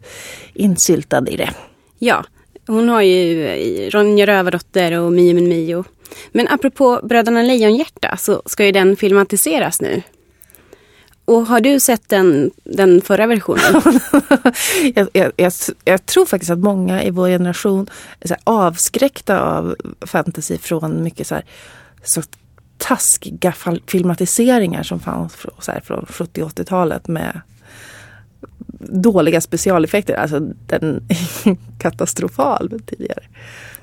insyltad 0.55 1.29
i 1.29 1.37
det. 1.37 1.51
Ja, 1.99 2.25
hon 2.67 2.89
har 2.89 3.03
ju 3.03 3.91
Ronja 3.91 4.27
Rövardotter 4.27 5.01
och 5.01 5.13
Mio 5.13 5.35
min 5.35 5.49
Mio. 5.49 5.85
Men 6.33 6.49
apropå 6.49 7.01
Bröderna 7.03 7.43
Lejonhjärta 7.43 8.17
så 8.17 8.43
ska 8.47 8.67
ju 8.67 8.73
den 8.73 8.97
filmatiseras 8.97 9.81
nu. 9.81 10.03
Och 11.25 11.47
har 11.47 11.61
du 11.61 11.81
sett 11.81 12.09
den, 12.09 12.51
den 12.65 13.01
förra 13.01 13.27
versionen? 13.27 13.83
jag, 14.95 15.09
jag, 15.13 15.33
jag, 15.37 15.53
jag, 15.85 16.07
tror 16.07 16.27
faktiskt 16.27 16.51
att 16.51 16.59
många 16.59 17.03
i 17.03 17.11
vår 17.11 17.29
generation 17.29 17.87
är 18.21 18.37
avskräckta 18.45 19.41
av 19.41 19.77
fantasy 20.01 20.59
från 20.59 21.03
mycket 21.03 21.27
så, 21.27 21.35
här, 21.35 21.45
så 22.03 22.23
taskiga 22.79 23.55
filmatiseringar 23.87 24.83
som 24.83 25.01
fanns 25.01 25.37
så 25.59 25.73
här, 25.73 25.81
från 25.81 26.07
70 26.09 26.43
80-talet 26.43 27.09
med 27.09 27.41
dåliga 28.89 29.41
specialeffekter. 29.41 30.15
Alltså 30.15 30.41
den 30.41 31.07
är 31.09 31.57
katastrofal 31.79 32.81
tidigare. 32.87 33.23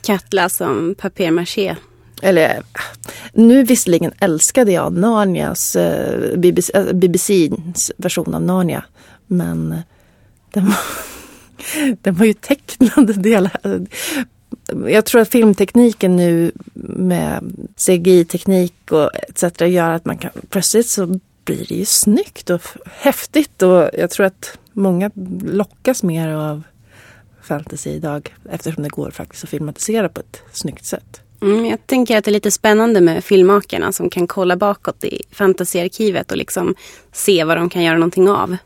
Katla 0.02 0.50
som 0.50 0.96
papier-maché 0.96 1.76
eller 2.22 2.64
nu 3.34 3.64
visserligen 3.64 4.12
älskade 4.20 4.72
jag 4.72 4.94
Narnias, 4.94 5.76
eh, 5.76 6.38
BBC, 6.38 6.74
eh, 6.74 6.94
BBCs 6.94 7.92
version 7.98 8.34
av 8.34 8.42
Narnia. 8.42 8.84
Men 9.28 9.76
den 10.54 10.66
var, 10.66 10.78
den 12.02 12.16
var 12.16 12.26
ju 12.26 12.34
tecknad 12.34 13.22
delar. 13.22 13.82
Jag 14.88 15.06
tror 15.06 15.22
att 15.22 15.30
filmtekniken 15.30 16.16
nu 16.16 16.52
med 16.74 17.68
CGI-teknik 17.76 18.92
och 18.92 19.10
etc. 19.16 19.62
gör 19.62 19.90
att 19.90 20.06
man 20.06 20.18
kan 20.18 20.32
plötsligt 20.50 20.88
så 20.88 21.20
blir 21.48 21.66
det 21.70 21.76
ju 21.76 21.86
snyggt 21.86 22.50
och 22.50 22.62
häftigt 22.86 23.62
och 23.62 23.90
jag 23.94 24.10
tror 24.10 24.26
att 24.26 24.58
många 24.74 25.12
lockas 25.42 26.04
mer 26.04 26.30
av 26.30 26.64
fantasy 27.42 27.90
idag 27.90 28.36
eftersom 28.50 28.84
det 28.84 28.90
går 28.90 29.12
faktiskt 29.12 29.44
att 29.44 29.50
filmatisera 29.50 30.10
på 30.10 30.20
ett 30.20 30.42
snyggt 30.52 30.86
sätt. 30.86 31.22
Mm, 31.42 31.66
jag 31.66 31.88
tänker 31.88 32.18
att 32.18 32.26
det 32.26 32.32
är 32.32 32.34
lite 32.34 32.52
spännande 32.52 33.02
med 33.02 33.24
filmmakarna 33.24 33.92
som 33.92 34.10
kan 34.10 34.28
kolla 34.28 34.56
bakåt 34.56 35.04
i 35.04 35.22
fantasiarkivet 35.32 36.32
och 36.32 36.38
liksom 36.38 36.76
se 37.12 37.44
vad 37.44 37.58
de 37.58 37.70
kan 37.70 37.84
göra 37.84 37.98
någonting 37.98 38.30
av. 38.30 38.58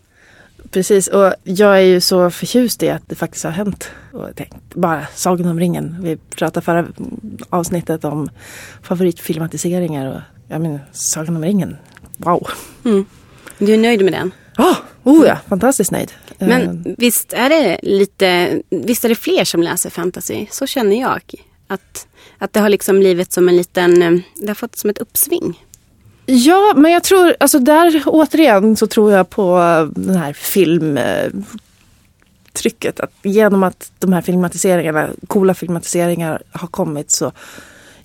Precis, 0.71 1.07
och 1.07 1.33
jag 1.43 1.77
är 1.77 1.85
ju 1.85 2.01
så 2.01 2.29
förtjust 2.29 2.83
i 2.83 2.89
att 2.89 3.09
det 3.09 3.15
faktiskt 3.15 3.43
har 3.43 3.51
hänt. 3.51 3.89
Och 4.13 4.27
jag 4.27 4.35
tänkte, 4.35 4.57
bara 4.73 5.07
Sagan 5.15 5.47
om 5.47 5.59
ringen. 5.59 5.97
Vi 6.01 6.17
pratade 6.17 6.65
förra 6.65 6.87
avsnittet 7.49 8.03
om 8.03 8.29
favoritfilmatiseringar 8.83 10.15
och 10.15 10.21
jag 10.47 10.61
menar 10.61 10.79
Sagan 10.91 11.35
om 11.35 11.43
ringen. 11.43 11.77
Wow! 12.25 12.47
Mm. 12.85 13.05
Du 13.57 13.73
är 13.73 13.77
nöjd 13.77 14.03
med 14.03 14.13
den? 14.13 14.31
Oh, 14.57 14.77
oh 15.03 15.27
ja, 15.27 15.37
fantastiskt 15.49 15.91
nöjd. 15.91 16.11
Men 16.37 16.61
uh, 16.61 16.93
visst 16.97 17.33
är 17.33 17.49
det 17.49 17.79
lite, 17.83 18.61
visst 18.69 19.05
är 19.05 19.09
det 19.09 19.15
fler 19.15 19.45
som 19.45 19.63
läser 19.63 19.89
fantasy? 19.89 20.45
Så 20.51 20.67
känner 20.67 21.01
jag. 21.01 21.21
Att 21.67 22.07
att 22.41 22.53
det 22.53 22.59
har 22.59 22.69
liksom 22.69 22.99
blivit 22.99 23.33
som 23.33 23.49
en 23.49 23.57
liten, 23.57 24.01
eh, 24.01 24.11
det 24.35 24.47
har 24.47 24.55
fått 24.55 24.75
som 24.75 24.89
ett 24.89 24.97
uppsving. 24.97 25.65
Ja, 26.25 26.73
men 26.75 26.91
jag 26.91 27.03
tror, 27.03 27.35
alltså 27.39 27.59
där 27.59 28.03
återigen 28.05 28.75
så 28.75 28.87
tror 28.87 29.11
jag 29.11 29.29
på 29.29 29.57
den 29.95 30.15
här 30.15 30.33
filmtrycket. 30.33 32.99
Att 32.99 33.11
genom 33.23 33.63
att 33.63 33.91
de 33.99 34.13
här 34.13 34.21
filmatiseringarna, 34.21 35.09
coola 35.27 35.53
filmatiseringar 35.53 36.41
har 36.51 36.67
kommit 36.67 37.11
så 37.11 37.31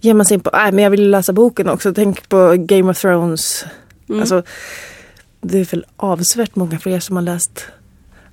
ger 0.01 0.15
man 0.15 0.27
sig 0.27 0.35
in 0.35 0.41
på, 0.41 0.51
nej 0.53 0.73
men 0.73 0.85
jag 0.85 0.91
vill 0.91 1.11
läsa 1.11 1.33
boken 1.33 1.69
också. 1.69 1.95
Tänk 1.95 2.29
på 2.29 2.55
Game 2.59 2.91
of 2.91 3.01
Thrones. 3.01 3.65
Mm. 4.09 4.21
Alltså, 4.21 4.43
det 5.41 5.59
är 5.59 5.65
väl 5.65 5.85
avsevärt 5.97 6.57
många 6.57 6.79
fler 6.79 7.01
som 7.01 7.17
har 7.17 7.23
läst 7.23 7.67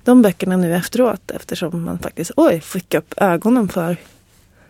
de 0.04 0.22
böckerna 0.22 0.56
nu 0.56 0.74
efteråt 0.74 1.30
eftersom 1.30 1.84
man 1.84 1.98
faktiskt, 1.98 2.30
oj, 2.36 2.60
fick 2.60 2.94
upp 2.94 3.14
ögonen 3.16 3.68
för 3.68 3.96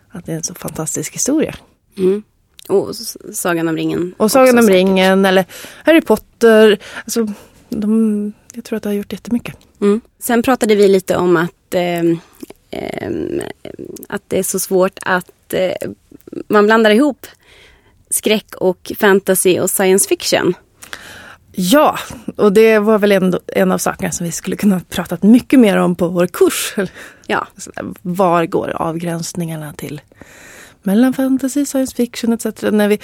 att 0.08 0.26
det 0.26 0.32
är 0.32 0.36
en 0.36 0.42
så 0.42 0.54
fantastisk 0.54 1.14
historia. 1.14 1.54
Mm. 1.98 2.22
Och 2.68 2.96
Sagan 3.32 3.68
om 3.68 3.76
ringen. 3.76 4.14
Och 4.16 4.30
Sagan 4.30 4.58
om 4.58 4.68
ringen 4.68 5.24
eller 5.24 5.44
Harry 5.84 6.00
Potter. 6.00 6.78
Alltså, 7.04 7.26
de, 7.68 8.32
jag 8.54 8.64
tror 8.64 8.76
att 8.76 8.82
det 8.82 8.88
har 8.88 8.94
gjort 8.94 9.12
jättemycket. 9.12 9.56
Mm. 9.80 10.00
Sen 10.18 10.42
pratade 10.42 10.74
vi 10.74 10.88
lite 10.88 11.16
om 11.16 11.36
att, 11.36 11.74
eh, 11.74 12.00
eh, 12.70 13.10
att 14.08 14.22
det 14.28 14.38
är 14.38 14.42
så 14.42 14.58
svårt 14.58 14.98
att 15.02 15.54
eh, 15.54 15.90
man 16.48 16.66
blandar 16.66 16.90
ihop 16.90 17.26
skräck 18.10 18.54
och 18.54 18.92
fantasy 18.98 19.60
och 19.60 19.70
science 19.70 20.08
fiction. 20.08 20.54
Ja, 21.56 21.98
och 22.36 22.52
det 22.52 22.78
var 22.78 22.98
väl 22.98 23.12
en, 23.12 23.34
en 23.46 23.72
av 23.72 23.78
sakerna 23.78 24.12
som 24.12 24.26
vi 24.26 24.32
skulle 24.32 24.56
kunna 24.56 24.80
pratat 24.88 25.22
mycket 25.22 25.60
mer 25.60 25.76
om 25.76 25.94
på 25.94 26.08
vår 26.08 26.26
kurs. 26.26 26.74
Ja. 27.26 27.46
Var 28.02 28.46
går 28.46 28.70
avgränsningarna 28.70 29.72
till 29.72 30.00
mellan 30.82 31.12
fantasy, 31.12 31.66
science 31.66 31.96
fiction 31.96 32.32
etc. 32.32 32.46
När 32.72 32.88
vi 32.88 32.98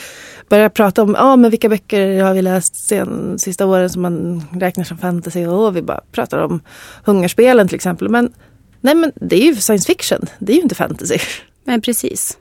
börjar 0.48 0.68
prata 0.68 1.02
om 1.02 1.16
ah, 1.18 1.36
men 1.36 1.50
vilka 1.50 1.68
böcker 1.68 2.22
har 2.22 2.34
vi 2.34 2.42
läst 2.42 2.76
sen, 2.76 3.38
sista 3.38 3.66
åren 3.66 3.90
som 3.90 4.02
man 4.02 4.44
räknar 4.52 4.84
som 4.84 4.98
fantasy 4.98 5.46
och 5.46 5.76
vi 5.76 5.82
bara 5.82 6.00
pratar 6.12 6.38
om 6.38 6.60
Hungerspelen 7.04 7.68
till 7.68 7.74
exempel. 7.74 8.08
Men 8.08 8.32
nej 8.80 8.94
men 8.94 9.12
det 9.14 9.36
är 9.36 9.46
ju 9.46 9.56
science 9.56 9.86
fiction, 9.86 10.26
det 10.38 10.52
är 10.52 10.56
ju 10.56 10.62
inte 10.62 10.74
fantasy. 10.74 11.18
Nej 11.64 11.80
precis. 11.80 12.38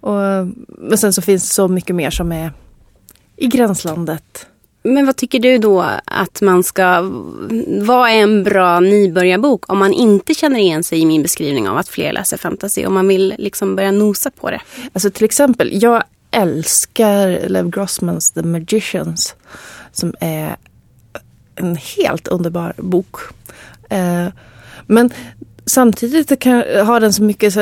Och, 0.00 0.18
men 0.78 0.98
sen 0.98 1.12
så 1.12 1.22
finns 1.22 1.48
det 1.48 1.54
så 1.54 1.68
mycket 1.68 1.96
mer 1.96 2.10
som 2.10 2.32
är 2.32 2.52
i 3.36 3.46
gränslandet. 3.46 4.46
Men 4.82 5.06
vad 5.06 5.16
tycker 5.16 5.38
du 5.38 5.58
då 5.58 5.84
att 6.04 6.40
man 6.40 6.62
ska... 6.62 7.00
Vad 7.80 8.10
är 8.10 8.14
en 8.14 8.42
bra 8.42 8.80
nybörjarbok 8.80 9.72
om 9.72 9.78
man 9.78 9.92
inte 9.92 10.34
känner 10.34 10.60
igen 10.60 10.84
sig 10.84 10.98
i 10.98 11.06
min 11.06 11.22
beskrivning 11.22 11.68
av 11.68 11.76
att 11.76 11.88
fler 11.88 12.12
läser 12.12 12.36
fantasy? 12.36 12.86
Om 12.86 12.94
man 12.94 13.08
vill 13.08 13.34
liksom 13.38 13.76
börja 13.76 13.90
nosa 13.90 14.30
på 14.30 14.50
det. 14.50 14.60
Alltså 14.92 15.10
till 15.10 15.24
exempel, 15.24 15.82
jag 15.82 16.02
älskar 16.30 17.48
Lev 17.48 17.70
Grossmans 17.70 18.30
The 18.30 18.42
Magicians. 18.42 19.34
Som 19.92 20.14
är 20.20 20.56
en 21.54 21.76
helt 21.76 22.28
underbar 22.28 22.74
bok. 22.76 23.16
Eh, 23.88 24.26
men 24.86 25.10
samtidigt 25.66 26.40
kan, 26.40 26.62
har 26.86 27.00
den 27.00 27.12
så 27.12 27.22
mycket 27.22 27.52
så 27.52 27.60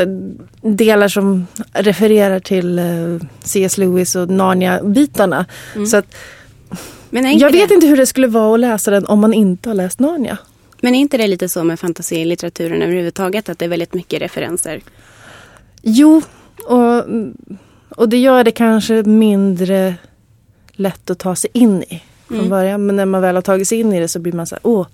delar 0.62 1.09
som 1.09 1.46
refererar 1.72 2.40
till 2.40 2.78
eh, 2.78 3.28
C.S. 3.42 3.78
Lewis 3.78 4.16
och 4.16 4.28
Narnia-bitarna. 4.28 5.46
Mm. 5.74 5.87
Så 5.87 5.96
att 5.96 6.14
jag 7.10 7.52
vet 7.52 7.68
det... 7.68 7.74
inte 7.74 7.86
hur 7.86 7.96
det 7.96 8.06
skulle 8.06 8.26
vara 8.26 8.54
att 8.54 8.60
läsa 8.60 8.90
den 8.90 9.06
om 9.06 9.20
man 9.20 9.34
inte 9.34 9.70
har 9.70 9.74
läst 9.74 10.00
Narnia. 10.00 10.38
Men 10.80 10.94
är 10.94 10.98
inte 10.98 11.16
det 11.16 11.26
lite 11.26 11.48
så 11.48 11.64
med 11.64 11.80
fantasilitteraturen 11.80 12.82
överhuvudtaget? 12.82 13.48
Att 13.48 13.58
det 13.58 13.64
är 13.64 13.68
väldigt 13.68 13.94
mycket 13.94 14.22
referenser? 14.22 14.80
Jo, 15.82 16.22
och, 16.66 17.04
och 17.88 18.08
det 18.08 18.18
gör 18.18 18.44
det 18.44 18.50
kanske 18.50 19.02
mindre 19.02 19.94
lätt 20.72 21.10
att 21.10 21.18
ta 21.18 21.36
sig 21.36 21.50
in 21.52 21.82
i. 21.82 22.02
från 22.28 22.38
mm. 22.38 22.50
början. 22.50 22.86
Men 22.86 22.96
när 22.96 23.06
man 23.06 23.22
väl 23.22 23.34
har 23.34 23.42
tagit 23.42 23.68
sig 23.68 23.80
in 23.80 23.92
i 23.92 24.00
det 24.00 24.08
så 24.08 24.18
blir 24.18 24.32
man 24.32 24.46
så 24.46 24.54
här, 24.54 24.60
åh, 24.62 24.86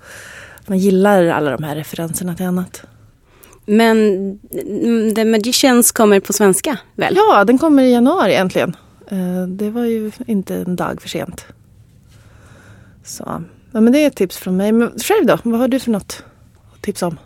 man 0.66 0.78
gillar 0.78 1.26
alla 1.26 1.50
de 1.50 1.64
här 1.64 1.76
referenserna 1.76 2.34
till 2.34 2.46
annat. 2.46 2.82
Men 3.66 4.38
The 5.14 5.24
Magicians 5.24 5.92
kommer 5.92 6.20
på 6.20 6.32
svenska 6.32 6.78
väl? 6.94 7.14
Ja, 7.16 7.44
den 7.44 7.58
kommer 7.58 7.82
i 7.82 7.92
januari 7.92 8.34
äntligen. 8.34 8.76
Eh, 9.08 9.46
det 9.48 9.70
var 9.70 9.84
ju 9.84 10.12
inte 10.26 10.54
en 10.54 10.76
dag 10.76 11.02
för 11.02 11.08
sent. 11.08 11.46
Så, 13.06 13.44
ja, 13.72 13.80
men 13.80 13.92
det 13.92 13.98
är 13.98 14.06
ett 14.06 14.16
tips 14.16 14.36
från 14.36 14.56
mig. 14.56 14.72
Men 14.72 14.98
själv 14.98 15.26
då? 15.26 15.38
Vad 15.42 15.60
har 15.60 15.68
du 15.68 15.78
för 15.80 15.90
något 15.90 16.24
att 16.74 16.82
tipsa 16.82 17.06
om? 17.06 17.18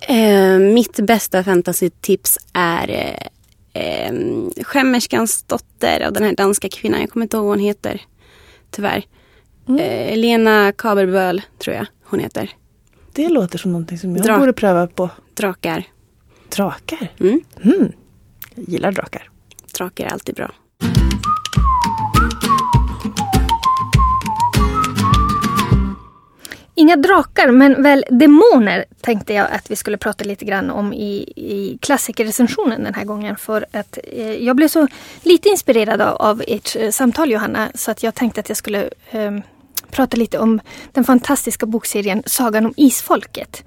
Eh, 0.00 0.58
mitt 0.58 1.00
bästa 1.00 1.44
fantasy-tips 1.44 2.38
är 2.52 3.18
eh, 3.72 4.12
Skämmerskans 4.62 5.42
dotter 5.42 6.06
av 6.06 6.12
den 6.12 6.22
här 6.22 6.34
danska 6.36 6.68
kvinnan. 6.68 7.00
Jag 7.00 7.10
kommer 7.10 7.24
inte 7.24 7.36
ihåg 7.36 7.46
vad 7.46 7.56
hon 7.56 7.64
heter. 7.64 8.02
Tyvärr. 8.70 9.04
Mm. 9.68 9.80
Eh, 9.80 10.16
Lena 10.16 10.72
Kaberböl 10.72 11.42
tror 11.58 11.76
jag 11.76 11.86
hon 12.04 12.20
heter. 12.20 12.50
Det 13.12 13.28
låter 13.28 13.58
som 13.58 13.72
någonting 13.72 13.98
som 13.98 14.16
jag 14.16 14.26
Dra 14.26 14.38
borde 14.38 14.52
pröva 14.52 14.86
på. 14.86 15.10
Drakar. 15.34 15.84
Drakar? 16.56 17.12
Mm. 17.20 17.40
Mm. 17.62 17.92
Jag 18.54 18.68
gillar 18.68 18.92
drakar. 18.92 19.30
Drakar 19.78 20.04
är 20.04 20.08
alltid 20.08 20.34
bra. 20.34 20.52
Inga 26.78 26.96
drakar, 26.96 27.50
men 27.50 27.82
väl 27.82 28.04
demoner 28.10 28.84
tänkte 29.00 29.34
jag 29.34 29.50
att 29.50 29.70
vi 29.70 29.76
skulle 29.76 29.96
prata 29.96 30.24
lite 30.24 30.44
grann 30.44 30.70
om 30.70 30.92
i, 30.92 31.32
i 31.36 31.78
klassikerrecensionen 31.82 32.84
den 32.84 32.94
här 32.94 33.04
gången. 33.04 33.36
För 33.36 33.66
att 33.72 33.98
eh, 34.04 34.32
jag 34.32 34.56
blev 34.56 34.68
så 34.68 34.88
lite 35.22 35.48
inspirerad 35.48 36.00
av, 36.00 36.16
av 36.16 36.42
ert 36.46 36.76
eh, 36.76 36.90
samtal 36.90 37.30
Johanna, 37.30 37.68
så 37.74 37.90
att 37.90 38.02
jag 38.02 38.14
tänkte 38.14 38.40
att 38.40 38.48
jag 38.48 38.56
skulle 38.56 38.90
eh, 39.10 39.38
prata 39.90 40.16
lite 40.16 40.38
om 40.38 40.60
den 40.92 41.04
fantastiska 41.04 41.66
bokserien 41.66 42.22
Sagan 42.26 42.66
om 42.66 42.74
Isfolket. 42.76 43.64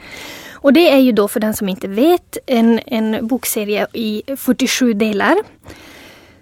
Och 0.54 0.74
det 0.74 0.92
är 0.92 1.00
ju 1.00 1.12
då 1.12 1.28
för 1.28 1.40
den 1.40 1.54
som 1.54 1.70
inte 1.70 1.88
vet 1.88 2.38
en, 2.46 2.80
en 2.86 3.28
bokserie 3.28 3.88
i 3.94 4.24
47 4.38 4.94
delar 4.94 5.36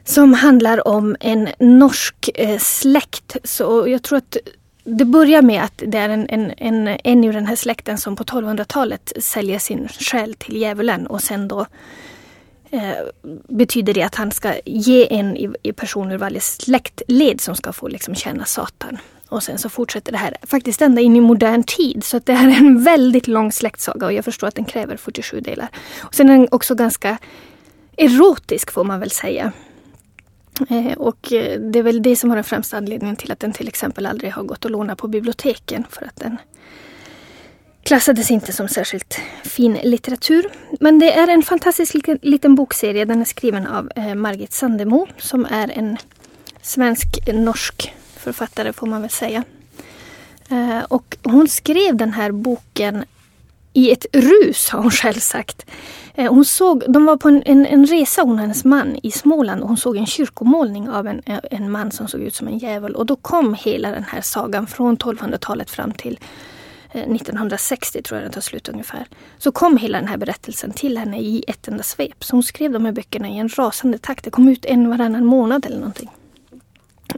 som 0.03 0.34
handlar 0.34 0.88
om 0.88 1.15
en 1.19 1.49
norsk 1.60 2.29
eh, 2.36 2.58
släkt. 2.58 3.38
Så 3.43 3.88
jag 3.88 4.03
tror 4.03 4.17
att 4.17 4.38
det 4.83 5.05
börjar 5.05 5.41
med 5.41 5.63
att 5.63 5.83
det 5.87 5.97
är 5.97 6.09
en, 6.09 6.29
en, 6.29 6.53
en, 6.57 6.87
en 7.03 7.23
ur 7.23 7.33
den 7.33 7.45
här 7.45 7.55
släkten 7.55 7.97
som 7.97 8.15
på 8.15 8.23
1200-talet 8.23 9.13
säljer 9.19 9.59
sin 9.59 9.87
själ 9.87 10.33
till 10.33 10.57
djävulen 10.57 11.07
och 11.07 11.21
sen 11.21 11.47
då 11.47 11.65
eh, 12.69 12.93
betyder 13.47 13.93
det 13.93 14.03
att 14.03 14.15
han 14.15 14.31
ska 14.31 14.53
ge 14.65 15.13
en 15.13 15.37
i, 15.37 15.49
i 15.63 15.73
person 15.73 16.11
ur 16.11 16.17
varje 16.17 16.39
släktled 16.39 17.41
som 17.41 17.55
ska 17.55 17.73
få 17.73 17.87
liksom 17.87 18.15
känna 18.15 18.45
Satan. 18.45 18.97
Och 19.29 19.43
sen 19.43 19.57
så 19.57 19.69
fortsätter 19.69 20.11
det 20.11 20.17
här 20.17 20.37
faktiskt 20.47 20.81
ända 20.81 21.01
in 21.01 21.15
i 21.15 21.21
modern 21.21 21.63
tid. 21.63 22.03
Så 22.03 22.17
att 22.17 22.25
det 22.25 22.33
här 22.33 22.49
är 22.49 22.57
en 22.57 22.83
väldigt 22.83 23.27
lång 23.27 23.51
släktsaga 23.51 24.05
och 24.05 24.13
jag 24.13 24.25
förstår 24.25 24.47
att 24.47 24.55
den 24.55 24.65
kräver 24.65 24.97
47 24.97 25.41
delar. 25.41 25.67
Och 25.99 26.15
sen 26.15 26.29
är 26.29 26.37
den 26.37 26.47
också 26.51 26.75
ganska 26.75 27.17
erotisk 27.97 28.71
får 28.71 28.83
man 28.83 28.99
väl 28.99 29.11
säga. 29.11 29.51
Eh, 30.69 30.93
och 30.98 31.34
eh, 31.34 31.60
det 31.60 31.80
är 31.80 31.84
väl 31.84 32.02
det 32.02 32.15
som 32.15 32.30
har 32.30 32.38
den 32.38 32.43
främsta 32.43 32.78
anledningen 32.78 33.15
till 33.15 33.32
att 33.32 33.39
den 33.39 33.54
till 33.54 33.67
exempel 33.67 34.06
aldrig 34.06 34.32
har 34.32 34.43
gått 34.43 34.65
att 34.65 34.72
låna 34.72 34.95
på 34.95 35.08
biblioteken. 35.08 35.86
För 35.89 36.06
att 36.06 36.15
den 36.15 36.38
klassades 37.84 38.32
inte 38.32 38.54
som 38.54 38.67
särskilt 38.67 39.19
fin 39.43 39.78
litteratur. 39.84 40.50
Men 40.80 41.00
det 41.00 41.13
är 41.13 41.28
en 41.28 41.43
fantastisk 41.43 41.95
liten 42.22 42.56
bokserie. 42.56 43.06
Den 43.06 43.22
är 43.22 43.26
skriven 43.26 43.67
av 43.67 43.91
eh, 43.95 44.15
Margit 44.15 44.54
Sandemo 44.54 45.08
som 45.17 45.45
är 45.45 45.72
en 45.72 45.98
svensk-norsk 46.62 47.93
författare 48.17 48.74
får 48.74 48.88
man 48.88 49.02
väl 49.02 49.10
säga. 49.10 49.43
Och 50.88 51.17
hon 51.24 51.48
skrev 51.48 51.95
den 51.95 52.13
här 52.13 52.32
boken 52.32 53.04
i 53.73 53.91
ett 53.91 54.05
rus 54.13 54.69
har 54.69 54.82
hon 54.82 54.91
själv 54.91 55.19
sagt. 55.19 55.65
Eh, 56.13 56.34
hon 56.34 56.45
såg, 56.45 56.84
de 56.88 57.05
var 57.05 57.17
på 57.17 57.27
en, 57.27 57.43
en, 57.45 57.65
en, 57.65 57.86
resa 57.86 58.21
hon 58.21 58.34
och 58.34 58.39
hennes 58.39 58.65
man 58.65 58.99
i 59.03 59.12
Småland 59.12 59.62
och 59.62 59.67
hon 59.67 59.77
såg 59.77 59.97
en 59.97 60.05
kyrkomålning 60.05 60.89
av 60.89 61.08
en, 61.08 61.21
eh, 61.25 61.39
en 61.51 61.71
man 61.71 61.91
som 61.91 62.08
såg 62.08 62.21
ut 62.21 62.36
som 62.36 62.47
en 62.47 62.58
djävul. 62.58 62.95
Och 62.95 63.05
då 63.05 63.15
kom 63.15 63.53
hela 63.53 63.91
den 63.91 64.03
här 64.03 64.21
sagan 64.21 64.67
från 64.67 64.97
1200-talet 64.97 65.69
fram 65.69 65.91
till 65.91 66.19
eh, 66.91 67.01
1960 67.01 68.01
tror 68.01 68.17
jag 68.17 68.25
den 68.25 68.34
tar 68.34 68.41
slut 68.41 68.69
ungefär. 68.69 69.05
Så 69.38 69.51
kom 69.51 69.77
hela 69.77 69.99
den 69.99 70.08
här 70.08 70.17
berättelsen 70.17 70.71
till 70.71 70.97
henne 70.97 71.19
i 71.19 71.43
ett 71.47 71.67
enda 71.67 71.84
svep. 71.84 72.23
Så 72.23 72.36
hon 72.36 72.43
skrev 72.43 72.71
de 72.71 72.86
här 72.86 72.91
böckerna 72.91 73.29
i 73.29 73.38
en 73.38 73.49
rasande 73.49 73.97
takt. 73.97 74.25
Det 74.25 74.32
kom 74.32 74.49
ut 74.49 74.65
en 74.65 74.89
varannan 74.89 75.25
månad 75.25 75.65
eller 75.65 75.77
någonting. 75.77 76.10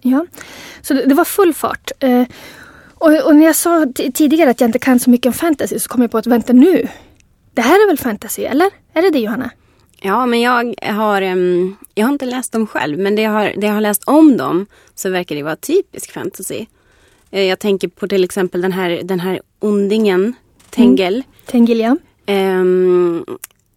Ja, 0.01 0.25
så 0.81 0.93
det, 0.93 1.05
det 1.05 1.15
var 1.15 1.25
full 1.25 1.53
fart. 1.53 1.91
Eh, 3.01 3.07
och, 3.07 3.27
och, 3.27 3.35
när 3.35 3.45
jag 3.45 3.55
sa 3.55 3.85
tidigare 4.13 4.49
att 4.49 4.61
jag 4.61 4.67
inte 4.67 4.79
kan 4.79 4.99
så 4.99 5.09
mycket 5.09 5.25
om 5.25 5.33
fantasy 5.33 5.79
så 5.79 5.89
kom 5.89 6.01
jag 6.01 6.11
på 6.11 6.17
att 6.17 6.27
vänta 6.27 6.53
nu. 6.53 6.87
Det 7.53 7.61
här 7.61 7.75
är 7.75 7.87
väl 7.87 7.97
fantasy, 7.97 8.43
eller? 8.43 8.69
Är 8.93 9.01
det 9.01 9.09
det 9.09 9.19
Johanna? 9.19 9.49
Ja, 10.01 10.25
men 10.25 10.41
jag 10.41 10.75
har, 10.81 11.21
um, 11.21 11.77
jag 11.95 12.05
har 12.05 12.13
inte 12.13 12.25
läst 12.25 12.51
dem 12.51 12.67
själv, 12.67 12.99
men 12.99 13.15
det 13.15 13.21
jag, 13.21 13.31
har, 13.31 13.53
det 13.57 13.67
jag 13.67 13.73
har 13.73 13.81
läst 13.81 14.03
om 14.03 14.37
dem 14.37 14.65
så 14.95 15.09
verkar 15.09 15.35
det 15.35 15.43
vara 15.43 15.55
typisk 15.55 16.11
fantasy. 16.11 16.65
Uh, 17.33 17.41
jag 17.41 17.59
tänker 17.59 17.87
på 17.87 18.07
till 18.07 18.23
exempel 18.23 18.61
den 18.61 18.71
här, 18.71 19.01
den 19.03 19.19
här 19.19 19.41
ondingen, 19.59 20.33
Tengel. 20.69 21.13
Mm. 21.13 21.25
Tengel, 21.45 21.79
ja. 21.79 21.97
Um, 22.27 23.25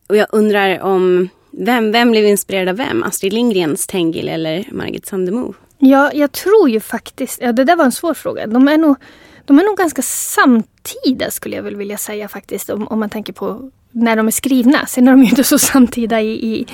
och 0.07 0.17
jag 0.17 0.27
undrar 0.33 0.81
om, 0.81 1.29
vem, 1.51 1.93
vem 1.93 2.11
blev 2.11 2.27
inspirerad 2.27 2.69
av 2.69 2.77
vem? 2.77 3.03
Astrid 3.03 3.33
Lindgrens 3.33 3.87
Tengil 3.87 4.29
eller 4.29 4.69
Margit 4.73 5.07
Sandemo? 5.07 5.55
Ja, 5.85 6.13
jag 6.13 6.33
tror 6.33 6.71
ju 6.71 6.81
faktiskt, 6.81 7.41
ja 7.41 7.53
det 7.53 7.65
där 7.65 7.77
var 7.77 7.85
en 7.85 7.93
svår 7.93 8.15
fråga. 8.15 8.47
De 8.47 8.69
är 8.69 8.79
nog, 8.79 8.97
de 9.45 9.59
är 9.59 9.65
nog 9.65 9.77
ganska 9.77 10.03
samtida 10.03 11.31
skulle 11.31 11.57
jag 11.57 11.63
väl 11.63 11.77
vilja 11.77 11.99
säga 11.99 12.29
faktiskt. 12.29 12.71
Om, 12.71 12.89
om 12.89 13.01
man 13.01 13.11
tänker 13.11 13.33
på 13.33 13.71
när 13.91 14.17
de 14.17 14.27
är 14.27 14.31
skrivna. 14.31 14.87
Sen 14.87 15.09
är 15.09 15.13
de 15.13 15.23
ju 15.23 15.29
inte 15.29 15.45
så 15.45 15.59
samtida 15.59 16.21
i, 16.21 16.33
i, 16.33 16.67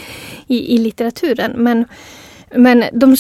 i, 0.47 0.75
i 0.75 0.79
litteraturen. 0.79 1.53
Men, 1.57 1.85
men 2.55 2.85
de, 2.93 3.17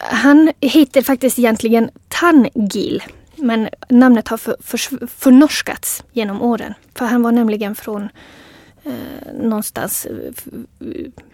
han 0.00 0.52
heter 0.60 1.02
faktiskt 1.02 1.38
egentligen 1.38 1.90
Tangil. 2.08 3.02
Men 3.36 3.68
namnet 3.88 4.28
har 4.28 4.36
för, 4.36 4.56
för, 4.60 5.06
förnorskats 5.06 6.04
genom 6.12 6.42
åren. 6.42 6.74
För 6.94 7.04
han 7.04 7.22
var 7.22 7.32
nämligen 7.32 7.74
från 7.74 8.08
eh, 8.84 8.92
någonstans 9.42 10.06
eh, 10.06 10.32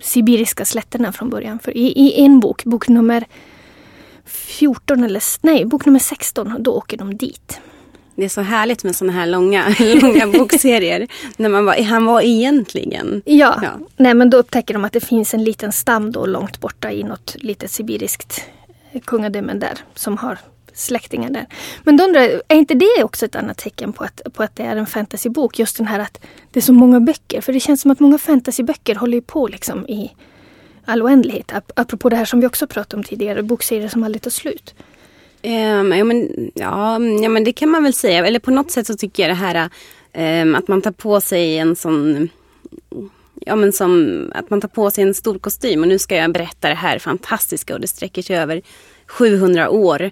sibiriska 0.00 0.64
slätterna 0.64 1.12
från 1.12 1.30
början. 1.30 1.58
För 1.58 1.76
i, 1.76 1.86
i 1.86 2.24
en 2.24 2.40
bok, 2.40 2.64
bok 2.64 2.88
nummer 2.88 3.24
14 4.24 5.04
eller 5.04 5.22
nej, 5.40 5.64
bok 5.64 5.87
nummer 5.87 5.98
16, 5.98 6.56
då 6.58 6.72
åker 6.72 6.96
de 6.96 7.16
dit. 7.16 7.60
Det 8.16 8.24
är 8.24 8.28
så 8.28 8.40
härligt 8.40 8.84
med 8.84 8.96
sådana 8.96 9.12
här 9.12 9.26
långa, 9.26 9.74
långa 10.02 10.26
bokserier. 10.26 11.08
När 11.37 11.48
man 11.48 11.66
bara, 11.66 11.82
han 11.82 12.04
var 12.04 12.20
egentligen... 12.20 13.22
Ja, 13.24 13.60
ja, 13.62 13.70
nej 13.96 14.14
men 14.14 14.30
då 14.30 14.37
upptäcker 14.37 14.74
de 14.74 14.84
att 14.84 14.92
det 14.92 15.00
finns 15.00 15.34
en 15.34 15.44
liten 15.44 15.72
stam 15.72 16.12
då 16.12 16.26
långt 16.26 16.60
borta 16.60 16.92
i 16.92 17.02
något 17.02 17.37
litet 17.38 17.70
sibiriskt 17.70 18.44
kungadöme 19.04 19.54
där 19.54 19.78
som 19.94 20.16
har 20.16 20.38
släktingar 20.72 21.30
där. 21.30 21.46
Men 21.82 21.96
då 21.96 22.04
undrar 22.04 22.20
jag, 22.20 22.40
är 22.48 22.56
inte 22.56 22.74
det 22.74 23.04
också 23.04 23.26
ett 23.26 23.37
annat 23.37 23.58
tecken 23.58 23.92
på 23.92 24.04
att, 24.04 24.20
på 24.32 24.42
att 24.42 24.56
det 24.56 24.62
är 24.62 24.76
en 24.76 24.87
fantasybok? 24.87 25.58
Just 25.58 25.76
den 25.76 25.87
här 25.87 25.98
att 25.98 26.20
det 26.50 26.60
är 26.60 26.62
så 26.62 26.72
många 26.72 27.00
böcker. 27.00 27.40
För 27.40 27.52
det 27.52 27.60
känns 27.60 27.80
som 27.80 27.90
att 27.90 28.00
många 28.00 28.18
fantasyböcker 28.18 28.94
håller 28.94 29.20
på 29.20 29.48
liksom 29.48 29.87
i 29.87 30.10
all 30.85 31.03
oändlighet. 31.03 31.53
Apropå 31.77 32.09
det 32.09 32.16
här 32.16 32.25
som 32.25 32.40
vi 32.40 32.47
också 32.47 32.66
pratade 32.66 32.97
om 32.97 33.05
tidigare, 33.05 33.42
bokserier 33.42 33.88
som 33.88 34.05
aldrig 34.05 34.23
tar 34.23 34.31
slut. 34.31 34.75
Um, 35.42 35.92
ja, 35.92 36.05
men, 36.05 36.51
ja, 36.55 36.99
ja 37.23 37.29
men 37.29 37.44
det 37.44 37.53
kan 37.53 37.70
man 37.70 37.83
väl 37.83 37.94
säga. 37.94 38.27
Eller 38.27 38.38
på 38.38 38.51
något 38.51 38.70
sätt 38.70 38.87
så 38.87 38.97
tycker 38.97 39.23
jag 39.23 39.31
det 39.31 39.35
här 39.35 39.70
um, 40.42 40.55
att 40.55 40.68
man 40.68 40.83
tar 40.83 40.92
på 40.92 41.20
sig 41.20 41.59
en 41.59 41.77
sån 41.77 42.29
Ja 43.47 43.57
men 43.57 43.73
som 43.73 44.33
att 44.35 44.51
man 44.51 44.61
tar 44.61 44.68
på 44.68 44.90
sig 44.90 45.05
en 45.05 45.14
stor 45.14 45.38
kostym 45.38 45.83
och 45.83 45.88
nu 45.88 45.99
ska 45.99 46.16
jag 46.16 46.33
berätta 46.33 46.68
det 46.68 46.75
här 46.75 46.99
fantastiska 46.99 47.75
och 47.75 47.81
det 47.81 47.87
sträcker 47.87 48.23
sig 48.23 48.37
över 48.37 48.62
700 49.07 49.70
år. 49.70 50.11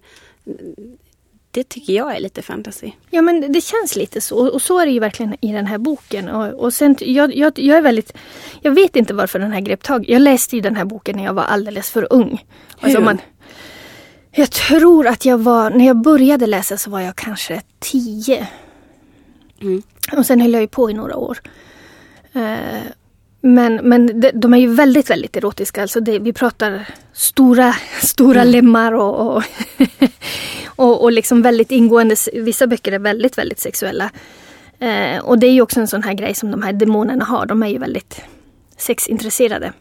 Det 1.55 1.69
tycker 1.69 1.93
jag 1.93 2.17
är 2.17 2.21
lite 2.21 2.43
fantasy. 2.43 2.93
Ja 3.11 3.23
men 3.23 3.53
det 3.53 3.61
känns 3.61 3.97
lite 3.97 4.21
så 4.21 4.49
och 4.49 4.63
så 4.63 4.79
är 4.79 4.87
det 4.87 4.93
ju 4.93 5.01
verkligen 5.01 5.37
i 5.41 5.53
den 5.53 5.67
här 5.67 5.79
boken. 5.79 6.29
Och, 6.29 6.65
och 6.65 6.75
sen, 6.75 6.97
jag, 7.01 7.35
jag, 7.35 7.59
jag 7.59 7.79
är 7.79 7.83
väldigt, 7.83 8.13
jag 8.61 8.73
vet 8.73 8.97
inte 8.97 9.15
varför 9.15 9.39
den 9.39 9.53
här 9.53 9.61
grep 9.61 9.83
tag. 9.83 10.05
Jag 10.09 10.23
läste 10.23 10.57
ju 10.57 10.63
den 10.63 10.77
här 10.77 10.85
boken 10.85 11.17
när 11.17 11.25
jag 11.25 11.35
var 11.35 11.43
alldeles 11.43 11.91
för 11.91 12.13
ung. 12.13 12.45
Alltså 12.81 13.01
man, 13.01 13.19
jag 14.31 14.51
tror 14.51 15.07
att 15.07 15.25
jag 15.25 15.39
var, 15.39 15.71
när 15.71 15.87
jag 15.87 16.03
började 16.03 16.47
läsa 16.47 16.77
så 16.77 16.91
var 16.91 17.01
jag 17.01 17.17
kanske 17.17 17.63
tio. 17.79 18.49
Mm. 19.61 19.83
Och 20.17 20.27
sen 20.27 20.41
höll 20.41 20.53
jag 20.53 20.63
ju 20.63 20.69
på 20.69 20.91
i 20.91 20.95
några 20.95 21.17
år. 21.17 21.39
Uh, 22.37 22.83
men, 23.45 23.75
men 23.75 24.23
de, 24.35 24.55
är 24.55 24.59
ju 24.59 24.75
väldigt, 24.75 25.11
väldigt 25.11 25.37
erotiska. 25.37 25.83
Alltså 25.83 26.01
det, 26.01 26.19
vi 26.19 26.33
pratar 26.33 26.89
stora, 27.13 27.75
stora 28.03 28.41
mm. 28.41 28.53
lemmar 28.53 28.93
och, 28.93 29.37
och, 29.37 29.43
och, 30.67 31.03
och, 31.03 31.13
liksom 31.13 31.43
väldigt 31.43 31.71
ingående. 31.71 32.17
Vissa 32.33 32.67
böcker 32.67 32.93
är 32.93 32.99
väldigt, 32.99 33.39
väldigt 33.39 33.59
sexuella. 33.59 34.11
Uh, 34.83 35.19
och 35.19 35.39
det 35.39 35.47
är 35.47 35.53
ju 35.53 35.63
också 35.63 35.81
en 35.81 35.89
sån 35.89 36.03
här 36.03 36.15
grej 36.15 36.35
som 36.35 36.51
de 36.51 36.63
här 36.63 36.73
demonerna 36.73 37.25
har. 37.25 37.47
De 37.47 37.63
är 37.63 37.69
ju 37.69 37.79
väldigt 37.79 38.21
sexintresserade. 38.77 39.73